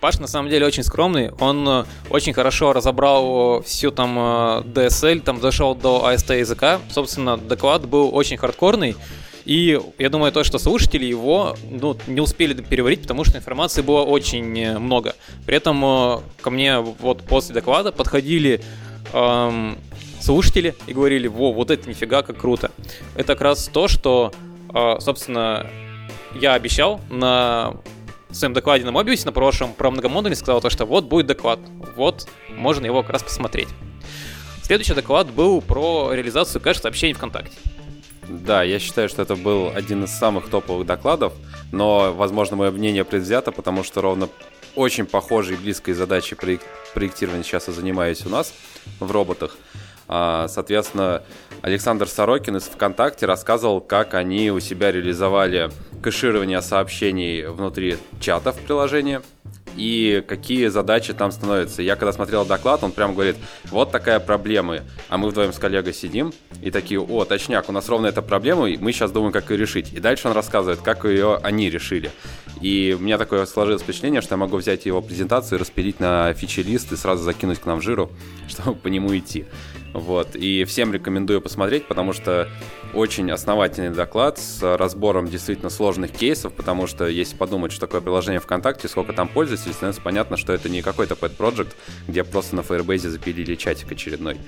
Паш 0.00 0.18
на 0.18 0.26
самом 0.26 0.50
деле 0.50 0.66
очень 0.66 0.82
скромный, 0.82 1.32
он 1.40 1.68
э, 1.68 1.84
очень 2.10 2.32
хорошо 2.32 2.72
разобрал 2.72 3.62
всю 3.62 3.90
там 3.90 4.18
э, 4.18 4.62
DSL, 4.64 5.20
там 5.20 5.40
дошел 5.40 5.74
до 5.74 6.12
AST 6.12 6.38
языка, 6.38 6.80
собственно, 6.90 7.36
доклад 7.36 7.88
был 7.88 8.14
очень 8.14 8.36
хардкорный, 8.36 8.94
и 9.46 9.80
я 9.98 10.10
думаю, 10.10 10.32
то, 10.32 10.42
что 10.42 10.58
слушатели 10.58 11.04
его 11.04 11.56
ну, 11.70 11.96
не 12.08 12.20
успели 12.20 12.52
переварить, 12.52 13.02
потому 13.02 13.22
что 13.24 13.38
информации 13.38 13.80
было 13.80 14.02
очень 14.02 14.58
э, 14.58 14.78
много. 14.80 15.14
При 15.46 15.56
этом 15.56 15.84
э, 15.84 16.18
ко 16.40 16.50
мне 16.50 16.80
вот 16.80 17.22
после 17.22 17.54
доклада 17.54 17.92
подходили 17.92 18.60
эм, 19.12 19.78
слушатели 20.20 20.74
и 20.88 20.92
говорили, 20.92 21.28
во, 21.28 21.52
вот 21.52 21.70
это 21.70 21.88
нифига 21.88 22.22
как 22.22 22.38
круто. 22.38 22.72
Это 23.14 23.34
как 23.34 23.42
раз 23.42 23.70
то, 23.72 23.86
что, 23.86 24.32
э, 24.74 24.96
собственно, 24.98 25.64
я 26.40 26.54
обещал 26.54 27.00
на 27.08 27.76
своем 28.32 28.52
докладе 28.52 28.84
на 28.84 28.90
Mobius 28.90 29.24
на 29.24 29.32
прошлом 29.32 29.74
про 29.74 29.92
многомодульный 29.92 30.34
сказал 30.34 30.60
то, 30.60 30.70
что 30.70 30.86
вот 30.86 31.04
будет 31.04 31.26
доклад, 31.26 31.60
вот 31.94 32.28
можно 32.50 32.84
его 32.84 33.02
как 33.02 33.12
раз 33.12 33.22
посмотреть. 33.22 33.68
Следующий 34.64 34.94
доклад 34.94 35.30
был 35.30 35.60
про 35.60 36.10
реализацию 36.12 36.60
кэш-сообщений 36.60 37.14
ВКонтакте. 37.14 37.56
Да, 38.28 38.62
я 38.62 38.78
считаю, 38.78 39.08
что 39.08 39.22
это 39.22 39.36
был 39.36 39.70
один 39.74 40.04
из 40.04 40.10
самых 40.10 40.48
топовых 40.48 40.86
докладов, 40.86 41.32
но, 41.72 42.12
возможно, 42.12 42.56
мое 42.56 42.70
мнение 42.70 43.04
предвзято, 43.04 43.52
потому 43.52 43.84
что 43.84 44.00
ровно 44.00 44.28
очень 44.74 45.06
похожей 45.06 45.56
и 45.56 45.58
близкой 45.58 45.94
задачей 45.94 46.36
проектирования 46.94 47.44
сейчас 47.44 47.68
я 47.68 47.72
занимаюсь 47.72 48.26
у 48.26 48.28
нас 48.28 48.52
в 49.00 49.10
роботах. 49.10 49.56
А, 50.08 50.46
соответственно, 50.48 51.22
Александр 51.62 52.08
Сорокин 52.08 52.56
из 52.56 52.64
ВКонтакте 52.64 53.26
рассказывал, 53.26 53.80
как 53.80 54.14
они 54.14 54.50
у 54.50 54.60
себя 54.60 54.92
реализовали 54.92 55.70
кэширование 56.02 56.62
сообщений 56.62 57.46
внутри 57.46 57.96
чата 58.20 58.52
в 58.52 58.58
приложении 58.58 59.20
и 59.76 60.24
какие 60.26 60.68
задачи 60.68 61.12
там 61.12 61.30
становятся. 61.30 61.82
Я 61.82 61.96
когда 61.96 62.12
смотрел 62.12 62.44
доклад, 62.44 62.82
он 62.82 62.92
прям 62.92 63.14
говорит, 63.14 63.36
вот 63.66 63.90
такая 63.90 64.20
проблема, 64.20 64.80
а 65.08 65.18
мы 65.18 65.28
вдвоем 65.28 65.52
с 65.52 65.58
коллегой 65.58 65.94
сидим 65.94 66.32
и 66.62 66.70
такие, 66.70 67.00
о, 67.00 67.24
точняк, 67.24 67.68
у 67.68 67.72
нас 67.72 67.88
ровно 67.88 68.06
эта 68.06 68.22
проблема, 68.22 68.68
и 68.68 68.76
мы 68.76 68.92
сейчас 68.92 69.10
думаем, 69.10 69.32
как 69.32 69.50
ее 69.50 69.56
решить. 69.56 69.92
И 69.92 70.00
дальше 70.00 70.28
он 70.28 70.34
рассказывает, 70.34 70.80
как 70.80 71.04
ее 71.04 71.38
они 71.42 71.70
решили. 71.70 72.10
И 72.66 72.96
у 72.98 72.98
меня 72.98 73.16
такое 73.16 73.46
сложилось 73.46 73.82
впечатление, 73.82 74.20
что 74.20 74.32
я 74.32 74.38
могу 74.38 74.56
взять 74.56 74.86
его 74.86 75.00
презентацию, 75.00 75.60
распилить 75.60 76.00
на 76.00 76.34
фичи-лист 76.34 76.90
и 76.90 76.96
сразу 76.96 77.22
закинуть 77.22 77.60
к 77.60 77.66
нам 77.66 77.78
в 77.78 77.82
жиру, 77.82 78.10
чтобы 78.48 78.74
по 78.74 78.88
нему 78.88 79.16
идти. 79.16 79.46
Вот. 79.92 80.34
И 80.34 80.64
всем 80.64 80.92
рекомендую 80.92 81.40
посмотреть, 81.40 81.86
потому 81.86 82.12
что 82.12 82.48
очень 82.92 83.30
основательный 83.30 83.90
доклад 83.90 84.40
с 84.40 84.76
разбором 84.76 85.28
действительно 85.28 85.70
сложных 85.70 86.10
кейсов, 86.10 86.54
потому 86.54 86.88
что 86.88 87.06
если 87.06 87.36
подумать, 87.36 87.70
что 87.70 87.82
такое 87.82 88.00
приложение 88.00 88.40
ВКонтакте, 88.40 88.88
сколько 88.88 89.12
там 89.12 89.28
пользователей, 89.28 89.72
становится 89.72 90.02
понятно, 90.02 90.36
что 90.36 90.52
это 90.52 90.68
не 90.68 90.82
какой-то 90.82 91.14
pet 91.14 91.36
project, 91.36 91.74
где 92.08 92.24
просто 92.24 92.56
на 92.56 92.62
Firebase 92.62 93.10
запилили 93.10 93.54
чатик 93.54 93.92
очередной. 93.92 94.38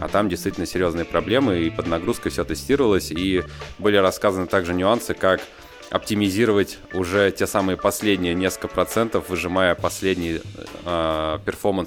А 0.00 0.08
там 0.08 0.30
действительно 0.30 0.64
серьезные 0.64 1.04
проблемы, 1.04 1.58
и 1.58 1.68
под 1.68 1.88
нагрузкой 1.88 2.32
все 2.32 2.44
тестировалось, 2.44 3.10
и 3.10 3.44
были 3.78 3.96
рассказаны 3.98 4.46
также 4.46 4.72
нюансы, 4.72 5.12
как 5.12 5.42
оптимизировать 5.90 6.78
уже 6.92 7.30
те 7.30 7.46
самые 7.46 7.76
последние 7.76 8.34
несколько 8.34 8.68
процентов, 8.68 9.28
выжимая 9.28 9.74
последний 9.74 10.40
э, 10.84 11.38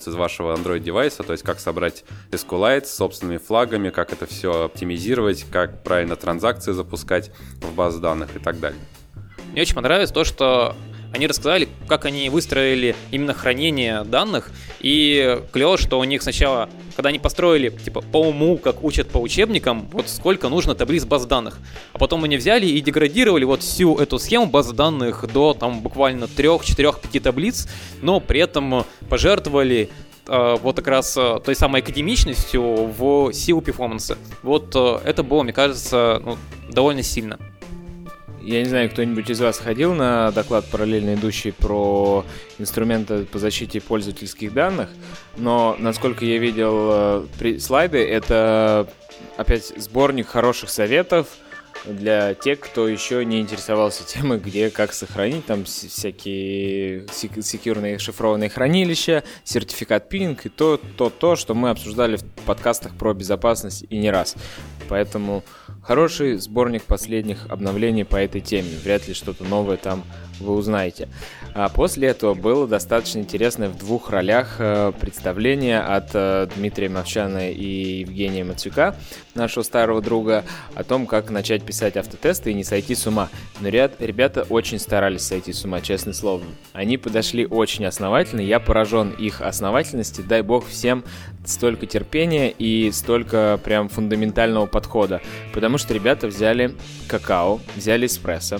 из 0.08 0.16
вашего 0.16 0.56
Android 0.56 0.80
девайса, 0.80 1.24
то 1.24 1.34
есть 1.34 1.44
как 1.44 1.60
собрать 1.60 2.04
SQLite 2.32 2.86
с 2.86 2.94
собственными 2.94 3.38
флагами, 3.38 3.90
как 3.90 4.14
это 4.14 4.26
все 4.26 4.64
оптимизировать, 4.66 5.46
как 5.52 5.84
правильно 5.84 6.16
транзакции 6.16 6.72
запускать 6.72 7.32
в 7.62 7.74
базу 7.74 8.00
данных 8.00 8.36
и 8.36 8.40
так 8.40 8.60
далее. 8.60 8.80
Мне 9.52 9.62
очень 9.62 9.76
понравилось 9.76 10.12
то, 10.12 10.24
что 10.24 10.76
они 11.12 11.28
рассказали, 11.28 11.68
как 11.88 12.06
они 12.06 12.30
выстроили 12.30 12.96
именно 13.12 13.34
хранение 13.34 14.04
данных, 14.04 14.52
и 14.80 15.42
клево, 15.52 15.78
что 15.78 16.00
у 16.00 16.04
них 16.04 16.22
сначала, 16.22 16.70
когда 16.96 17.10
они 17.10 17.20
построили, 17.20 17.70
типа, 17.70 18.02
по 18.02 18.22
уму, 18.22 18.58
как 18.58 18.84
учат 18.84 19.10
по 19.10 19.18
учебникам, 19.18 19.88
вот 19.92 20.08
сколько 20.08 20.50
нужно 20.50 20.76
таблиц 20.76 21.06
баз 21.06 21.26
данных, 21.26 21.60
а 21.94 21.98
потом 21.98 22.24
они 22.24 22.38
взяли 22.38 22.68
и 22.68 22.80
деградировали 22.82 23.44
вот 23.44 23.64
всю 23.64 23.98
эту 23.98 24.20
схему 24.20 24.46
баз 24.46 24.72
данных 24.72 25.26
до, 25.32 25.54
там, 25.54 25.82
буквально 25.82 26.28
3, 26.28 26.48
4, 26.64 26.94
5 27.12 27.24
таблиц, 27.24 27.68
но 28.02 28.20
при 28.20 28.40
этом 28.40 28.86
пожертвовали 29.10 29.90
э, 30.28 30.58
вот 30.62 30.76
как 30.76 30.88
раз 30.88 31.18
э, 31.18 31.40
той 31.44 31.56
самой 31.56 31.82
академичностью 31.82 32.62
в 32.62 33.34
силу 33.34 33.62
перформанса. 33.62 34.18
Вот 34.44 34.76
э, 34.76 35.00
это 35.06 35.24
было, 35.24 35.44
мне 35.44 35.54
кажется, 35.54 36.22
ну, 36.24 36.38
довольно 36.70 37.04
сильно. 37.04 37.40
Я 38.50 38.64
не 38.64 38.66
знаю, 38.68 38.90
кто-нибудь 38.90 39.30
из 39.30 39.40
вас 39.42 39.60
ходил 39.60 39.94
на 39.94 40.32
доклад 40.32 40.66
параллельно 40.66 41.14
идущий 41.14 41.52
про 41.52 42.26
инструменты 42.58 43.26
по 43.26 43.38
защите 43.38 43.80
пользовательских 43.80 44.56
данных, 44.56 44.90
но, 45.38 45.76
насколько 45.78 46.26
я 46.26 46.40
видел 46.40 47.28
э, 47.40 47.60
слайды, 47.60 48.00
это 48.00 48.90
опять 49.38 49.72
сборник 49.78 50.30
хороших 50.30 50.72
советов 50.72 51.28
для 51.86 52.34
тех, 52.34 52.60
кто 52.60 52.88
еще 52.88 53.24
не 53.24 53.40
интересовался 53.40 54.04
темой, 54.04 54.40
где 54.40 54.72
как 54.72 54.94
сохранить 54.94 55.46
там 55.46 55.66
всякие 55.66 57.06
секьюрные 57.12 58.00
шифрованные 58.00 58.50
хранилища, 58.50 59.24
сертификат 59.44 60.10
пинг 60.10 60.48
и 60.48 60.50
то, 60.50 60.82
то, 60.98 61.12
то, 61.12 61.36
что 61.36 61.54
мы 61.54 61.70
обсуждали 61.70 62.18
в 62.18 62.24
подкастах 62.48 62.96
про 62.96 63.14
безопасность 63.14 63.86
и 63.92 63.98
не 64.00 64.10
раз. 64.10 64.36
Поэтому 64.90 65.44
хороший 65.84 66.38
сборник 66.38 66.84
последних 66.84 67.46
обновлений 67.50 68.04
по 68.04 68.18
этой 68.18 68.42
теме. 68.42 68.70
Вряд 68.84 69.08
ли 69.08 69.14
что-то 69.14 69.44
новое 69.44 69.78
там 69.78 70.04
вы 70.40 70.56
узнаете. 70.56 71.10
А 71.54 71.70
после 71.70 72.10
этого 72.10 72.34
было 72.34 72.68
достаточно 72.68 73.20
интересное 73.20 73.70
в 73.70 73.78
двух 73.78 74.10
ролях 74.10 74.56
э, 74.60 74.92
представление 75.00 75.80
от 75.80 76.10
э, 76.14 76.48
Дмитрия 76.56 76.90
Мовчана 76.90 77.52
и 77.52 78.00
Евгения 78.00 78.44
Мацюка, 78.44 78.96
нашего 79.36 79.64
старого 79.64 80.02
друга, 80.02 80.46
о 80.76 80.84
том, 80.84 81.08
как 81.08 81.30
начать 81.30 81.64
писать 81.64 81.98
автотесты 81.98 82.52
и 82.52 82.54
не 82.54 82.64
сойти 82.64 82.96
с 82.96 83.06
ума. 83.08 83.30
Но 83.60 83.70
ряд, 83.70 83.94
ребята 84.00 84.46
очень 84.50 84.80
старались 84.80 85.24
сойти 85.24 85.52
с 85.52 85.66
ума, 85.66 85.82
честное 85.82 86.14
слово. 86.14 86.44
Они 86.74 86.98
подошли 86.98 87.46
очень 87.46 87.86
основательно, 87.86 88.42
я 88.42 88.60
поражен 88.60 89.12
их 89.12 89.42
основательности. 89.42 90.22
Дай 90.22 90.42
бог 90.42 90.68
всем 90.68 91.04
столько 91.46 91.86
терпения 91.86 92.50
и 92.50 92.92
столько 92.92 93.60
прям 93.64 93.90
фундаментального 93.90 94.66
подхода. 94.66 94.79
Потому 95.54 95.78
что 95.78 95.94
ребята 95.94 96.28
взяли 96.28 96.76
какао, 97.08 97.60
взяли 97.76 98.06
эспрессо, 98.06 98.60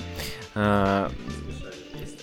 э, 0.56 1.10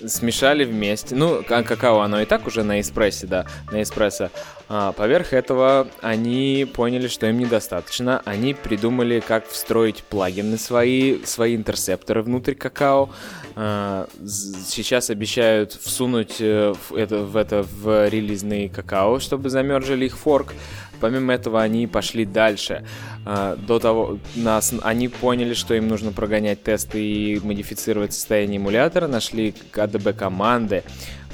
смешали 0.06 0.64
вместе. 0.64 1.14
Ну, 1.14 1.42
какао 1.42 2.00
оно 2.00 2.20
и 2.20 2.24
так 2.24 2.46
уже 2.46 2.62
на 2.62 2.80
эспрессе, 2.80 3.26
да, 3.26 3.46
на 3.70 3.82
эспрессо. 3.82 4.30
А, 4.68 4.92
поверх 4.92 5.32
этого 5.32 5.86
они 6.00 6.66
поняли, 6.72 7.06
что 7.08 7.26
им 7.26 7.38
недостаточно. 7.38 8.22
Они 8.24 8.52
придумали, 8.54 9.20
как 9.20 9.46
встроить 9.48 10.02
плагины 10.02 10.58
свои, 10.58 11.22
свои 11.24 11.54
интерсепторы 11.54 12.22
внутрь 12.22 12.54
какао. 12.54 13.10
А, 13.54 14.08
сейчас 14.26 15.10
обещают 15.10 15.72
всунуть 15.72 16.36
э, 16.40 16.74
это, 16.94 17.18
в 17.18 17.36
это 17.36 17.62
в 17.62 18.08
релизный 18.08 18.68
какао, 18.68 19.20
чтобы 19.20 19.50
замержили 19.50 20.06
их 20.06 20.18
форк. 20.18 20.52
Помимо 21.00 21.34
этого, 21.34 21.62
они 21.62 21.86
пошли 21.86 22.24
дальше. 22.24 22.84
А, 23.24 23.56
до 23.56 23.78
того, 23.78 24.18
нас, 24.34 24.72
они 24.82 25.08
поняли, 25.08 25.54
что 25.54 25.74
им 25.74 25.88
нужно 25.88 26.12
прогонять 26.12 26.62
тесты 26.62 27.04
и 27.04 27.40
модифицировать 27.40 28.12
состояние 28.12 28.58
эмулятора, 28.58 29.06
нашли 29.06 29.54
ADB 29.72 30.12
команды. 30.12 30.82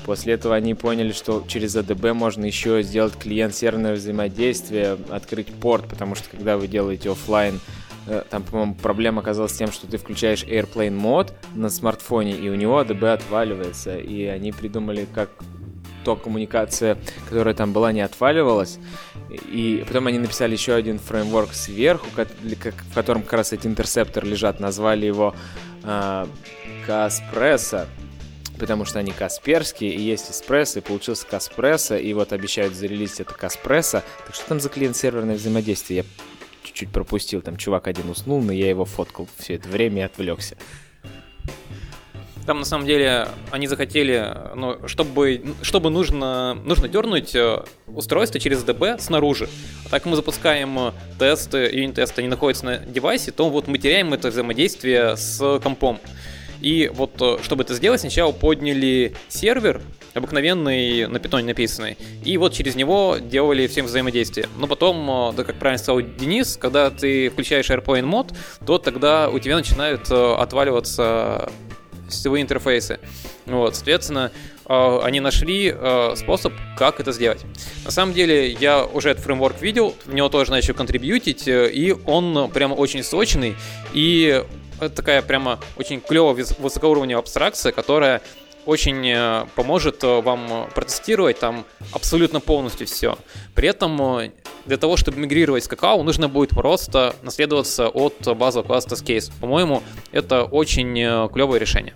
После 0.04 0.34
этого 0.34 0.56
они 0.56 0.74
поняли, 0.74 1.12
что 1.12 1.44
через 1.46 1.76
ADB 1.76 2.12
можно 2.12 2.44
еще 2.44 2.82
сделать 2.82 3.16
клиент-серверное 3.16 3.94
взаимодействие, 3.94 4.98
открыть 5.10 5.48
порт, 5.48 5.86
потому 5.88 6.14
что 6.14 6.28
когда 6.30 6.56
вы 6.56 6.66
делаете 6.66 7.10
офлайн, 7.12 7.60
э, 8.06 8.22
там, 8.28 8.42
по-моему, 8.42 8.74
проблема 8.74 9.20
оказалась 9.20 9.52
тем, 9.52 9.70
что 9.70 9.86
ты 9.86 9.98
включаешь 9.98 10.42
Airplane 10.42 10.96
мод 10.96 11.32
на 11.54 11.70
смартфоне, 11.70 12.32
и 12.32 12.48
у 12.48 12.54
него 12.56 12.80
ADB 12.80 13.12
отваливается. 13.12 13.96
И 13.96 14.24
они 14.24 14.50
придумали, 14.50 15.06
как 15.14 15.30
то 16.04 16.16
коммуникация, 16.16 16.98
которая 17.28 17.54
там 17.54 17.72
была, 17.72 17.92
не 17.92 18.00
отваливалась. 18.00 18.78
И 19.30 19.84
потом 19.86 20.06
они 20.08 20.18
написали 20.18 20.52
еще 20.52 20.74
один 20.74 20.98
фреймворк 20.98 21.52
сверху, 21.54 22.06
в 22.10 22.94
котором 22.94 23.22
как 23.22 23.32
раз 23.34 23.52
эти 23.52 23.66
интерсепторы 23.66 24.28
лежат, 24.28 24.60
назвали 24.60 25.06
его 25.06 25.34
э, 25.82 26.26
Каспресса, 26.86 27.88
потому 28.58 28.84
что 28.84 28.98
они 28.98 29.12
касперские, 29.12 29.92
и 29.92 30.00
есть 30.00 30.30
эспрессо, 30.30 30.80
и 30.80 30.82
получился 30.82 31.26
Каспресса, 31.26 31.96
и 31.96 32.12
вот 32.12 32.32
обещают 32.32 32.74
зарелизить 32.74 33.20
это 33.20 33.34
Каспресса. 33.34 34.04
Так 34.26 34.34
что 34.34 34.46
там 34.48 34.60
за 34.60 34.68
клиент-серверное 34.68 35.36
взаимодействие? 35.36 36.00
Я 36.00 36.04
чуть-чуть 36.64 36.90
пропустил, 36.90 37.42
там 37.42 37.56
чувак 37.56 37.86
один 37.86 38.08
уснул, 38.08 38.42
но 38.42 38.52
я 38.52 38.68
его 38.68 38.84
фоткал 38.84 39.28
все 39.38 39.54
это 39.54 39.68
время 39.68 40.02
и 40.02 40.04
отвлекся. 40.04 40.56
Там 42.46 42.58
на 42.58 42.64
самом 42.64 42.86
деле 42.86 43.28
они 43.50 43.68
захотели, 43.68 44.36
ну, 44.56 44.76
чтобы, 44.88 45.42
чтобы 45.62 45.90
нужно, 45.90 46.54
нужно 46.54 46.88
дернуть 46.88 47.34
э, 47.36 47.62
устройство 47.86 48.40
через 48.40 48.64
DB 48.64 49.00
снаружи. 49.00 49.48
А 49.86 49.88
так 49.88 50.06
мы 50.06 50.16
запускаем 50.16 50.76
э, 50.78 50.92
тесты, 51.20 51.70
юнит-тесты, 51.72 52.20
они 52.20 52.28
находятся 52.28 52.64
на 52.64 52.78
девайсе, 52.78 53.30
то 53.30 53.48
вот 53.48 53.68
мы 53.68 53.78
теряем 53.78 54.12
это 54.12 54.28
взаимодействие 54.28 55.16
с 55.16 55.60
компом. 55.62 56.00
И 56.60 56.90
вот, 56.92 57.12
э, 57.20 57.36
чтобы 57.44 57.62
это 57.62 57.74
сделать, 57.74 58.00
сначала 58.00 58.32
подняли 58.32 59.14
сервер, 59.28 59.80
обыкновенный, 60.14 61.06
на 61.06 61.20
питоне 61.20 61.46
написанный, 61.46 61.96
и 62.24 62.36
вот 62.38 62.54
через 62.54 62.74
него 62.74 63.18
делали 63.20 63.68
всем 63.68 63.86
взаимодействие. 63.86 64.48
Но 64.58 64.66
потом, 64.66 65.32
да 65.36 65.44
как 65.44 65.56
правильно 65.60 65.78
сказал 65.78 66.02
Денис, 66.02 66.58
когда 66.60 66.90
ты 66.90 67.30
включаешь 67.30 67.70
AirPlane 67.70 68.02
мод, 68.02 68.32
то 68.66 68.78
тогда 68.78 69.30
у 69.30 69.38
тебя 69.38 69.56
начинают 69.56 70.10
отваливаться 70.10 71.50
сетевые 72.12 72.42
интерфейсы. 72.42 73.00
Вот, 73.46 73.74
соответственно, 73.74 74.30
э, 74.68 75.00
они 75.02 75.20
нашли 75.20 75.74
э, 75.74 76.14
способ, 76.16 76.52
как 76.76 77.00
это 77.00 77.12
сделать. 77.12 77.40
На 77.84 77.90
самом 77.90 78.14
деле, 78.14 78.50
я 78.52 78.84
уже 78.84 79.10
этот 79.10 79.24
фреймворк 79.24 79.60
видел, 79.60 79.94
в 80.04 80.14
него 80.14 80.28
тоже 80.28 80.50
начал 80.50 80.74
контрибьютить, 80.74 81.48
э, 81.48 81.70
и 81.70 81.92
он 81.92 82.50
прямо 82.50 82.74
очень 82.74 83.02
сочный, 83.02 83.56
и 83.92 84.44
это 84.80 84.94
такая 84.94 85.22
прямо 85.22 85.60
очень 85.76 86.00
клевая 86.00 86.34
высокоуровневая 86.58 87.20
абстракция, 87.20 87.72
которая 87.72 88.20
очень 88.66 89.46
поможет 89.54 90.02
вам 90.02 90.68
протестировать 90.74 91.38
там 91.38 91.64
абсолютно 91.92 92.40
полностью 92.40 92.86
все. 92.86 93.18
При 93.54 93.68
этом 93.68 94.32
для 94.66 94.76
того, 94.76 94.96
чтобы 94.96 95.18
мигрировать 95.18 95.64
с 95.64 95.68
какао, 95.68 96.02
нужно 96.02 96.28
будет 96.28 96.50
просто 96.50 97.14
наследоваться 97.22 97.88
от 97.88 98.36
базового 98.36 98.66
класса 98.66 98.88
TestCase. 98.90 99.32
По-моему, 99.40 99.82
это 100.12 100.44
очень 100.44 100.94
клевое 101.32 101.60
решение. 101.60 101.94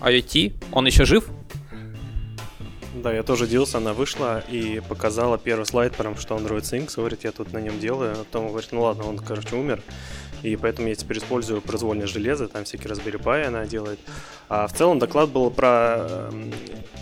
IoT, 0.00 0.54
он 0.72 0.86
еще 0.86 1.04
жив? 1.04 1.28
Да, 2.94 3.12
я 3.12 3.22
тоже 3.22 3.46
делался, 3.46 3.78
она 3.78 3.92
вышла 3.92 4.40
и 4.50 4.80
показала 4.88 5.38
первый 5.38 5.64
слайд, 5.64 5.94
прям 5.94 6.16
что 6.16 6.34
Android 6.36 6.62
Things, 6.62 6.96
говорит, 6.96 7.24
я 7.24 7.30
тут 7.30 7.52
на 7.52 7.58
нем 7.58 7.78
делаю, 7.78 8.12
а 8.12 8.24
потом 8.24 8.48
говорит, 8.48 8.72
ну 8.72 8.82
ладно, 8.82 9.04
он, 9.04 9.18
короче, 9.18 9.54
умер, 9.54 9.82
и 10.42 10.56
поэтому 10.56 10.88
я 10.88 10.94
теперь 10.94 11.18
использую 11.18 11.60
произвольное 11.60 12.06
железо, 12.06 12.48
там 12.48 12.64
всякие 12.64 12.92
Raspberry 12.92 13.22
Pi 13.22 13.44
она 13.44 13.66
делает. 13.66 13.98
А 14.48 14.68
в 14.68 14.72
целом 14.72 15.00
доклад 15.00 15.30
был 15.30 15.50
про 15.50 15.96
э, 15.98 16.30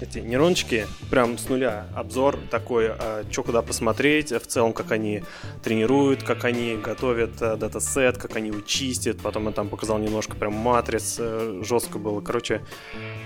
эти 0.01 0.20
нейрончики, 0.20 0.87
прям 1.11 1.37
с 1.37 1.49
нуля. 1.51 1.87
Обзор 1.94 2.38
такой, 2.51 2.92
э, 2.99 3.25
что 3.31 3.42
куда 3.42 3.61
посмотреть, 3.61 4.33
в 4.33 4.47
целом, 4.47 4.73
как 4.73 4.92
они 4.92 5.23
тренируют, 5.62 6.23
как 6.23 6.44
они 6.44 6.77
готовят 6.77 7.42
э, 7.42 7.57
датасет, 7.57 8.16
как 8.16 8.37
они 8.37 8.49
его 8.49 8.61
чистят. 8.62 9.20
Потом 9.20 9.47
я 9.47 9.53
там 9.53 9.68
показал 9.68 9.99
немножко 9.99 10.37
прям 10.37 10.55
матриц, 10.55 11.16
э, 11.18 11.61
жестко 11.62 11.99
было. 11.99 12.23
Короче, 12.23 12.62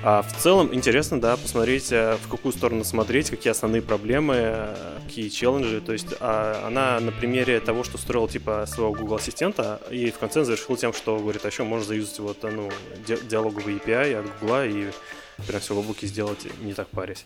э, 0.02 0.22
в 0.22 0.32
целом 0.38 0.74
интересно, 0.74 1.20
да, 1.20 1.36
посмотреть, 1.36 1.92
э, 1.92 2.16
в 2.20 2.28
какую 2.28 2.52
сторону 2.52 2.82
смотреть, 2.82 3.30
какие 3.30 3.52
основные 3.52 3.82
проблемы, 3.82 4.74
какие 5.04 5.28
челленджи. 5.28 5.80
То 5.80 5.92
есть 5.92 6.12
э, 6.18 6.62
она 6.66 6.98
на 6.98 7.12
примере 7.12 7.60
того, 7.60 7.84
что 7.84 7.98
строил 7.98 8.26
типа 8.26 8.66
своего 8.66 8.92
Google 8.92 9.16
Ассистента, 9.16 9.80
и 10.06 10.10
в 10.10 10.18
конце 10.18 10.44
завершил 10.44 10.76
тем, 10.76 10.92
что 10.92 11.18
говорит, 11.18 11.44
а 11.44 11.48
еще 11.48 11.64
можно 11.64 11.86
заюзать 11.86 12.18
вот, 12.20 12.42
ну, 12.42 12.70
ди- 13.06 13.18
диалоговый 13.28 13.76
API 13.76 14.14
от 14.14 14.40
Гугла 14.40 14.66
и 14.66 14.90
прям 15.46 15.60
все 15.60 15.74
в 15.74 15.78
облаке 15.78 16.06
сделать, 16.06 16.46
не 16.62 16.74
так 16.74 16.88
парясь. 16.88 17.24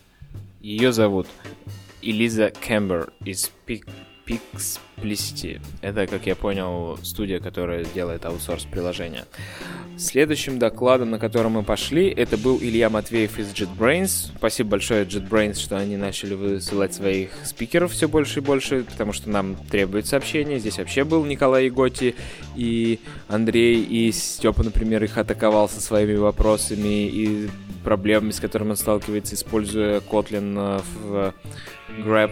Ее 0.61 0.91
зовут 0.93 1.27
Элиза 2.01 2.51
Кэмбер 2.65 3.13
из 3.25 3.51
Пик 3.65 3.85
Pixplicity. 4.25 5.61
Это, 5.81 6.07
как 6.07 6.25
я 6.27 6.35
понял, 6.35 6.97
студия, 7.03 7.39
которая 7.39 7.83
делает 7.83 8.25
аутсорс 8.25 8.63
приложения. 8.63 9.25
Следующим 9.97 10.59
докладом, 10.59 11.11
на 11.11 11.19
котором 11.19 11.53
мы 11.53 11.63
пошли, 11.63 12.07
это 12.07 12.37
был 12.37 12.57
Илья 12.59 12.89
Матвеев 12.89 13.37
из 13.37 13.51
JetBrains. 13.51 14.31
Спасибо 14.37 14.71
большое 14.71 15.05
JetBrains, 15.05 15.55
что 15.55 15.77
они 15.77 15.97
начали 15.97 16.33
высылать 16.33 16.93
своих 16.93 17.29
спикеров 17.45 17.91
все 17.91 18.07
больше 18.07 18.39
и 18.39 18.41
больше, 18.41 18.83
потому 18.83 19.13
что 19.13 19.29
нам 19.29 19.55
требуется 19.69 20.17
общение. 20.17 20.59
Здесь 20.59 20.77
вообще 20.77 21.03
был 21.03 21.25
Николай 21.25 21.67
Иготи 21.67 22.15
и 22.55 22.99
Андрей, 23.27 23.83
и 23.83 24.11
Степа, 24.11 24.63
например, 24.63 25.03
их 25.03 25.17
атаковал 25.17 25.69
со 25.69 25.81
своими 25.81 26.15
вопросами 26.15 27.07
и 27.07 27.49
проблемами, 27.83 28.31
с 28.31 28.39
которыми 28.39 28.71
он 28.71 28.77
сталкивается, 28.77 29.35
используя 29.35 29.99
Kotlin 29.99 30.81
в 31.03 31.33
Grab. 31.99 32.31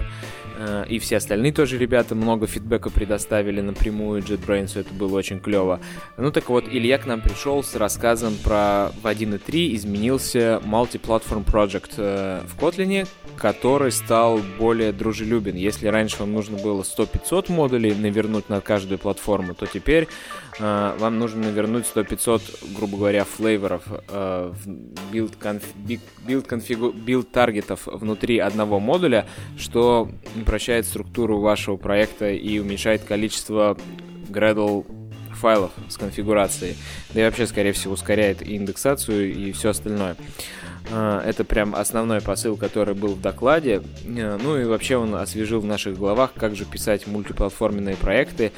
Э, 0.61 0.85
и 0.87 0.99
все 0.99 1.17
остальные 1.17 1.53
тоже 1.53 1.77
ребята 1.77 2.13
много 2.13 2.45
фидбэка 2.45 2.89
предоставили 2.89 3.61
напрямую 3.61 4.21
JetBrains, 4.21 4.79
это 4.79 4.93
было 4.93 5.17
очень 5.17 5.39
клево. 5.39 5.79
Ну 6.17 6.31
так 6.31 6.49
вот, 6.49 6.65
Илья 6.69 6.97
к 6.99 7.05
нам 7.05 7.21
пришел 7.21 7.63
с 7.63 7.75
рассказом 7.75 8.35
про 8.43 8.91
в 9.01 9.05
1.3 9.05 9.75
изменился 9.75 10.61
Multi-Platform 10.63 11.45
Project 11.45 11.93
э, 11.97 12.41
в 12.45 12.59
Kotlin, 12.61 13.07
который 13.37 13.91
стал 13.91 14.39
более 14.59 14.91
дружелюбен. 14.91 15.55
Если 15.55 15.87
раньше 15.87 16.17
вам 16.19 16.33
нужно 16.33 16.57
было 16.57 16.83
100-500 16.83 17.51
модулей 17.51 17.95
навернуть 17.95 18.49
на 18.49 18.61
каждую 18.61 18.99
платформу, 18.99 19.55
то 19.55 19.65
теперь 19.65 20.07
э, 20.59 20.95
вам 20.99 21.17
нужно 21.17 21.43
навернуть 21.45 21.85
100-500, 21.93 22.75
грубо 22.75 22.97
говоря, 22.97 23.25
flavor 23.25 23.64
ов, 23.64 23.83
э, 24.09 24.53
build, 25.11 25.35
conf, 25.37 25.63
build, 26.27 26.45
config 26.45 26.91
у, 26.91 27.03
build 27.03 27.31
target 27.31 27.73
ов 27.73 27.87
внутри 27.87 28.37
одного 28.37 28.79
модуля, 28.79 29.25
что 29.57 30.11
упрощает 30.51 30.85
структуру 30.85 31.39
вашего 31.39 31.77
проекта 31.77 32.29
и 32.29 32.59
уменьшает 32.59 33.05
количество 33.05 33.77
Gradle 34.27 34.85
файлов 35.33 35.71
с 35.87 35.95
конфигурацией. 35.95 36.75
Да 37.13 37.21
и 37.21 37.23
вообще, 37.23 37.47
скорее 37.47 37.71
всего, 37.71 37.93
ускоряет 37.93 38.45
и 38.45 38.57
индексацию, 38.57 39.33
и 39.33 39.53
все 39.53 39.69
остальное. 39.69 40.11
Э, 40.11 40.70
Это 40.89 41.43
прям 41.45 41.75
основной 41.75 42.21
посыл, 42.21 42.57
который 42.57 42.93
был 42.95 43.09
в 43.15 43.21
докладе. 43.21 43.81
Э, 44.05 44.37
Ну 44.41 44.57
и 44.57 44.65
вообще 44.65 44.97
он 44.97 45.15
освежил 45.15 45.61
в 45.61 45.65
наших 45.65 45.97
головах, 45.97 46.31
как 46.35 46.55
же 46.55 46.65
писать 46.65 47.07
мультиплатформенные 47.07 47.95
проекты. 47.95 48.51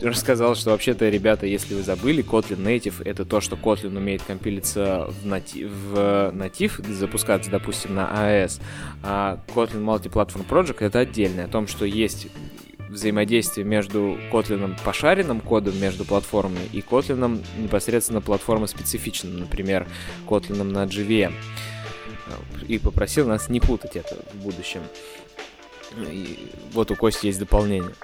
Рассказал, 0.00 0.54
что 0.54 0.70
вообще-то, 0.70 1.08
ребята, 1.08 1.46
если 1.46 1.74
вы 1.74 1.82
забыли, 1.82 2.24
Kotlin 2.24 2.62
Native— 2.62 3.02
это 3.04 3.24
то, 3.24 3.40
что 3.40 3.56
Kotlin 3.56 3.96
умеет 3.96 4.22
компилиться 4.22 5.10
в, 5.22 5.26
нати- 5.26 5.66
в 5.66 6.30
натив, 6.32 6.80
запускаться, 6.88 7.50
допустим, 7.50 7.94
на 7.96 8.08
AES, 8.10 8.60
а 9.02 9.38
Kotlin 9.54 9.84
Multiplatform 9.84 10.46
Project— 10.48 10.76
это 10.80 11.00
отдельное, 11.00 11.44
о 11.44 11.48
том, 11.48 11.66
что 11.66 11.84
есть 11.84 12.28
взаимодействие 12.88 13.64
между 13.66 14.18
Kotlin 14.32 14.74
пошаренным 14.84 15.40
кодом 15.40 15.78
между 15.80 16.04
платформами 16.04 16.66
и 16.72 16.80
Kotlin 16.80 17.42
непосредственно 17.58 18.20
платформа 18.20 18.66
специфичным, 18.66 19.38
например, 19.38 19.86
Kotlin 20.26 20.62
на 20.62 20.84
JVM. 20.84 21.32
И 22.68 22.78
попросил 22.78 23.26
нас 23.26 23.48
не 23.48 23.60
путать 23.60 23.96
это 23.96 24.16
в 24.32 24.36
будущем. 24.36 24.82
И 25.98 26.50
вот 26.72 26.90
у 26.90 26.96
Кости 26.96 27.26
есть 27.26 27.38
дополнение. 27.38 27.94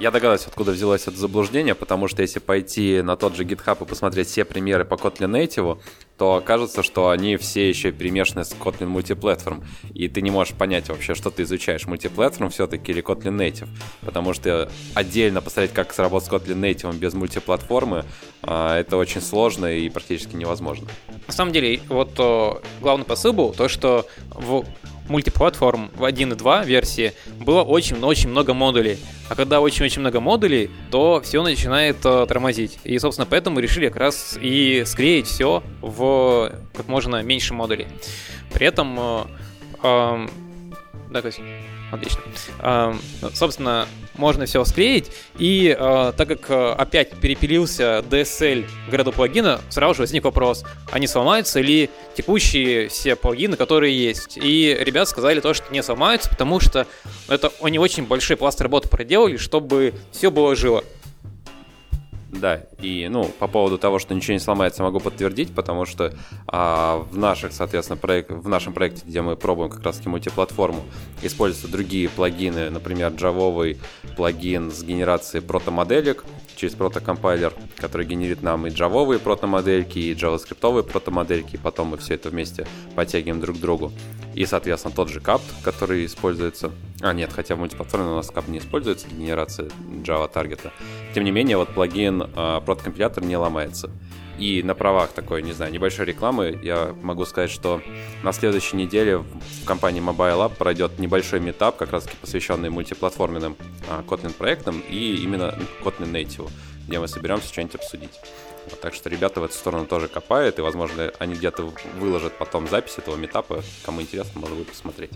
Я 0.00 0.12
догадываюсь, 0.12 0.46
откуда 0.46 0.70
взялось 0.70 1.08
это 1.08 1.16
заблуждение, 1.16 1.74
потому 1.74 2.06
что 2.06 2.22
если 2.22 2.38
пойти 2.38 3.02
на 3.02 3.16
тот 3.16 3.34
же 3.34 3.44
GitHub 3.44 3.82
и 3.82 3.88
посмотреть 3.88 4.28
все 4.28 4.44
примеры 4.44 4.84
по 4.84 4.94
Kotlin 4.94 5.30
Native, 5.30 5.80
то 6.18 6.34
окажется, 6.34 6.82
что 6.82 7.10
они 7.10 7.36
все 7.36 7.68
еще 7.68 7.92
перемешаны 7.92 8.44
с 8.44 8.52
Kotlin 8.52 8.92
Multiplatform, 8.92 9.64
и 9.94 10.08
ты 10.08 10.20
не 10.20 10.30
можешь 10.30 10.54
понять 10.54 10.88
вообще, 10.88 11.14
что 11.14 11.30
ты 11.30 11.44
изучаешь, 11.44 11.84
Multiplatform 11.84 12.50
все-таки 12.50 12.90
или 12.90 13.02
Kotlin 13.02 13.36
Native, 13.36 13.68
потому 14.00 14.34
что 14.34 14.68
отдельно 14.94 15.40
посмотреть, 15.40 15.72
как 15.72 15.92
сработать 15.92 16.28
с 16.28 16.32
Kotlin 16.32 16.60
Native 16.60 16.96
без 16.96 17.14
мультиплатформы, 17.14 18.04
а, 18.42 18.78
это 18.78 18.96
очень 18.96 19.20
сложно 19.20 19.66
и 19.66 19.88
практически 19.88 20.34
невозможно. 20.34 20.88
На 21.26 21.32
самом 21.32 21.52
деле, 21.52 21.80
вот 21.88 22.10
э, 22.18 22.50
главный 22.80 23.04
посыл 23.04 23.32
был 23.32 23.52
то, 23.52 23.68
что 23.68 24.06
в 24.30 24.64
мультиплатформ 25.08 25.90
в 25.94 26.04
1.2 26.04 26.64
версии 26.64 27.12
было 27.40 27.62
очень-очень 27.62 28.28
много 28.28 28.54
модулей. 28.54 28.98
А 29.28 29.34
когда 29.34 29.60
очень-очень 29.60 30.00
много 30.00 30.20
модулей, 30.20 30.70
то 30.90 31.20
все 31.22 31.42
начинает 31.42 32.04
э, 32.04 32.26
тормозить. 32.26 32.78
И, 32.84 32.98
собственно, 32.98 33.26
поэтому 33.26 33.60
решили 33.60 33.88
как 33.88 33.96
раз 33.96 34.38
и 34.40 34.84
склеить 34.86 35.26
все 35.26 35.62
в 35.80 36.52
как 36.74 36.88
можно 36.88 37.22
меньше 37.22 37.54
модулей. 37.54 37.86
При 38.52 38.66
этом... 38.66 38.98
э, 38.98 39.24
эм, 39.82 40.30
да, 41.10 41.22
Кость? 41.22 41.40
Отлично. 41.90 42.20
Эм, 42.60 43.00
собственно, 43.34 43.86
можно 44.18 44.46
все 44.46 44.64
склеить, 44.64 45.10
и 45.38 45.74
э, 45.78 46.12
так 46.16 46.28
как 46.28 46.50
э, 46.50 46.72
опять 46.72 47.10
перепилился 47.12 48.04
DSL 48.10 48.66
граду 48.90 49.12
плагина, 49.12 49.60
сразу 49.70 49.94
же 49.94 50.02
возник 50.02 50.24
вопрос, 50.24 50.64
они 50.90 51.06
сломаются 51.06 51.60
или 51.60 51.88
текущие 52.16 52.88
все 52.88 53.16
плагины, 53.16 53.56
которые 53.56 53.96
есть. 53.96 54.36
И 54.36 54.76
ребят 54.78 55.08
сказали 55.08 55.40
то, 55.40 55.54
что 55.54 55.72
не 55.72 55.82
сломаются, 55.82 56.28
потому 56.28 56.60
что 56.60 56.86
это 57.28 57.50
они 57.62 57.78
очень 57.78 58.04
большой 58.04 58.36
пласт 58.36 58.60
работы 58.60 58.88
проделали, 58.88 59.36
чтобы 59.36 59.94
все 60.12 60.30
было 60.30 60.54
живо. 60.54 60.84
Да, 62.30 62.62
и, 62.80 63.08
ну, 63.08 63.24
по 63.24 63.48
поводу 63.48 63.78
того, 63.78 63.98
что 63.98 64.14
ничего 64.14 64.34
не 64.34 64.38
сломается, 64.38 64.82
могу 64.82 65.00
подтвердить, 65.00 65.54
потому 65.54 65.86
что 65.86 66.12
а, 66.46 66.98
в 67.10 67.16
наших, 67.16 67.52
соответственно, 67.52 67.96
проект, 67.96 68.30
в 68.30 68.48
нашем 68.48 68.74
проекте, 68.74 69.02
где 69.06 69.22
мы 69.22 69.34
пробуем 69.34 69.70
как 69.70 69.82
раз-таки 69.82 70.10
мультиплатформу, 70.10 70.84
используются 71.22 71.72
другие 71.72 72.10
плагины, 72.10 72.68
например, 72.68 73.12
джавовый 73.12 73.78
плагин 74.16 74.70
с 74.70 74.82
генерацией 74.82 75.42
протомоделек 75.42 76.24
через 76.58 76.74
протокомпайлер, 76.74 77.54
который 77.76 78.04
генерит 78.04 78.42
нам 78.42 78.66
и 78.66 78.70
джавовые 78.70 79.20
протомодельки, 79.20 79.98
и 79.98 80.14
джаваскриптовые 80.14 80.82
протомодельки, 80.82 81.54
и 81.54 81.58
потом 81.58 81.88
мы 81.88 81.96
все 81.98 82.14
это 82.14 82.30
вместе 82.30 82.66
подтягиваем 82.94 83.40
друг 83.40 83.56
к 83.56 83.60
другу. 83.60 83.92
И, 84.34 84.44
соответственно, 84.44 84.94
тот 84.94 85.08
же 85.08 85.20
капт, 85.20 85.44
который 85.62 86.04
используется... 86.04 86.70
А, 87.00 87.12
нет, 87.12 87.32
хотя 87.32 87.54
в 87.54 87.58
мультиплатформе 87.58 88.10
у 88.10 88.16
нас 88.16 88.30
капт 88.30 88.48
не 88.48 88.58
используется 88.58 89.06
для 89.08 89.18
генерации 89.18 89.70
Java 90.04 90.28
таргета. 90.30 90.72
Тем 91.14 91.24
не 91.24 91.30
менее, 91.30 91.56
вот 91.56 91.68
плагин 91.70 92.22
э, 92.22 92.60
протокомпилятор 92.64 93.24
не 93.24 93.36
ломается. 93.36 93.90
И 94.38 94.62
на 94.62 94.74
правах 94.74 95.10
такой, 95.10 95.42
не 95.42 95.52
знаю, 95.52 95.72
небольшой 95.72 96.06
рекламы 96.06 96.58
я 96.62 96.94
могу 97.02 97.24
сказать, 97.24 97.50
что 97.50 97.82
на 98.22 98.32
следующей 98.32 98.76
неделе 98.76 99.18
в 99.18 99.64
компании 99.64 100.00
Mobile 100.00 100.38
Lab 100.38 100.56
пройдет 100.56 100.98
небольшой 100.98 101.40
метап, 101.40 101.76
как 101.76 101.90
раз 101.90 102.08
посвященный 102.20 102.70
мультиплатформенным 102.70 103.56
а, 103.90 104.04
Kotlin 104.06 104.32
проектам 104.32 104.80
и 104.88 105.16
именно 105.16 105.58
Kotlin 105.82 106.12
Native, 106.12 106.50
где 106.86 107.00
мы 107.00 107.08
соберемся 107.08 107.48
что-нибудь 107.48 107.74
обсудить. 107.74 108.20
Вот, 108.70 108.80
так 108.80 108.94
что 108.94 109.08
ребята 109.08 109.40
в 109.40 109.44
эту 109.44 109.54
сторону 109.54 109.86
тоже 109.86 110.08
копают, 110.08 110.58
и, 110.58 110.62
возможно, 110.62 111.10
они 111.18 111.34
где-то 111.34 111.72
выложат 111.98 112.36
потом 112.38 112.68
запись 112.68 112.98
этого 112.98 113.16
метапа. 113.16 113.62
Кому 113.84 114.02
интересно, 114.02 114.40
можно 114.40 114.56
будет 114.56 114.68
посмотреть. 114.68 115.10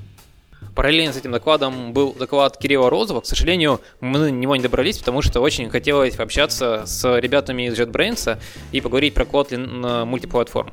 Параллельно 0.75 1.13
с 1.13 1.17
этим 1.17 1.33
докладом 1.33 1.93
был 1.93 2.15
доклад 2.15 2.57
Кирилла 2.57 2.89
Розова. 2.89 3.21
К 3.21 3.27
сожалению, 3.27 3.81
мы 4.01 4.19
до 4.19 4.31
него 4.31 4.57
не 4.57 4.63
добрались, 4.63 4.99
потому 4.99 5.21
что 5.23 5.41
очень 5.41 5.69
хотелось 5.69 6.17
пообщаться 6.17 6.85
с 6.87 7.19
ребятами 7.19 7.69
из 7.69 7.79
JetBrains 7.79 8.39
и 8.73 8.81
поговорить 8.81 9.15
про 9.15 9.25
Kotlin 9.25 10.05
мультиплатформ. 10.05 10.73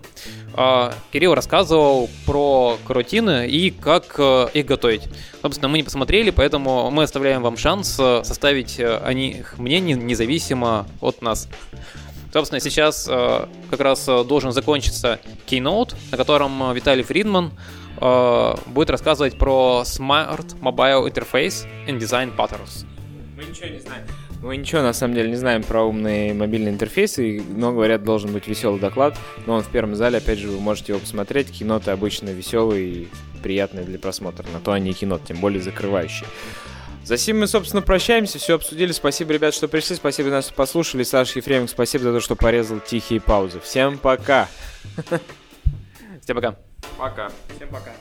А, 0.54 0.94
Кирилл 1.12 1.36
рассказывал 1.36 2.10
про 2.26 2.78
карутины 2.86 3.48
и 3.48 3.72
как 3.72 4.16
э, 4.18 4.48
их 4.54 4.66
готовить. 4.66 5.04
Собственно, 5.42 5.70
мы 5.70 5.78
не 5.78 5.84
посмотрели, 5.84 6.32
поэтому 6.32 6.90
мы 6.92 7.04
оставляем 7.04 7.42
вам 7.42 7.58
шанс 7.58 7.98
э, 8.00 8.24
составить 8.24 8.80
э, 8.80 8.98
о 8.98 9.14
них 9.14 9.58
мнение 9.58 9.96
независимо 9.96 10.88
от 11.02 11.22
нас. 11.22 11.48
Собственно, 12.32 12.60
сейчас 12.60 13.06
как 13.06 13.80
раз 13.80 14.06
должен 14.06 14.52
закончиться 14.52 15.20
Keynote, 15.48 15.96
на 16.12 16.18
котором 16.18 16.74
Виталий 16.76 17.02
Фридман 17.02 17.54
э, 18.00 18.56
будет 18.68 18.90
рассказывать 18.90 19.38
про 19.38 19.84
Smart 19.86 20.60
Mobile 20.62 21.12
Interface 21.12 21.66
and 21.88 22.00
Design 22.00 22.36
Patterns. 22.36 22.86
Мы 23.38 23.44
ничего 23.46 23.68
не 23.68 23.80
знаем. 23.80 24.06
Мы 24.42 24.56
ничего 24.56 24.82
на 24.82 24.94
самом 24.94 25.16
деле 25.16 25.30
не 25.30 25.36
знаем 25.36 25.64
про 25.64 25.84
умные 25.84 26.34
мобильные 26.34 26.74
интерфейсы, 26.74 27.44
но 27.56 27.74
говорят, 27.74 28.04
должен 28.04 28.32
быть 28.32 28.48
веселый 28.48 28.80
доклад. 28.80 29.18
Но 29.46 29.56
он 29.56 29.64
в 29.64 29.70
первом 29.70 29.96
зале, 29.96 30.20
опять 30.20 30.40
же, 30.40 30.48
вы 30.48 30.60
можете 30.62 30.94
его 30.94 31.02
посмотреть. 31.02 31.52
Киноты 31.52 31.92
обычно 31.92 32.30
веселые 32.30 32.88
и 32.88 33.08
приятные 33.44 33.84
для 33.84 34.00
просмотра. 34.00 34.48
На 34.54 34.60
то 34.60 34.72
они 34.72 34.92
и 34.92 34.94
кино, 34.94 35.20
тем 35.20 35.38
более 35.38 35.62
закрывающие. 35.62 36.28
За 37.04 37.18
сим 37.18 37.40
мы, 37.40 37.48
собственно, 37.48 37.82
прощаемся, 37.82 38.38
все 38.40 38.56
обсудили. 38.56 38.94
Спасибо, 38.94 39.34
ребят, 39.34 39.54
что 39.54 39.68
пришли. 39.68 39.96
Спасибо, 39.96 40.30
нас 40.30 40.52
послушали. 40.52 41.04
Саша 41.04 41.40
Ефремов, 41.40 41.70
спасибо 41.70 42.06
за 42.06 42.14
то, 42.14 42.20
что 42.22 42.36
порезал 42.36 42.80
тихие 42.80 43.20
паузы. 43.20 43.60
Всем 43.60 43.98
пока. 43.98 44.48
Всем 46.22 46.36
пока. 46.36 46.69
Пока. 47.00 47.32
Всем 47.56 47.70
пока. 47.70 47.92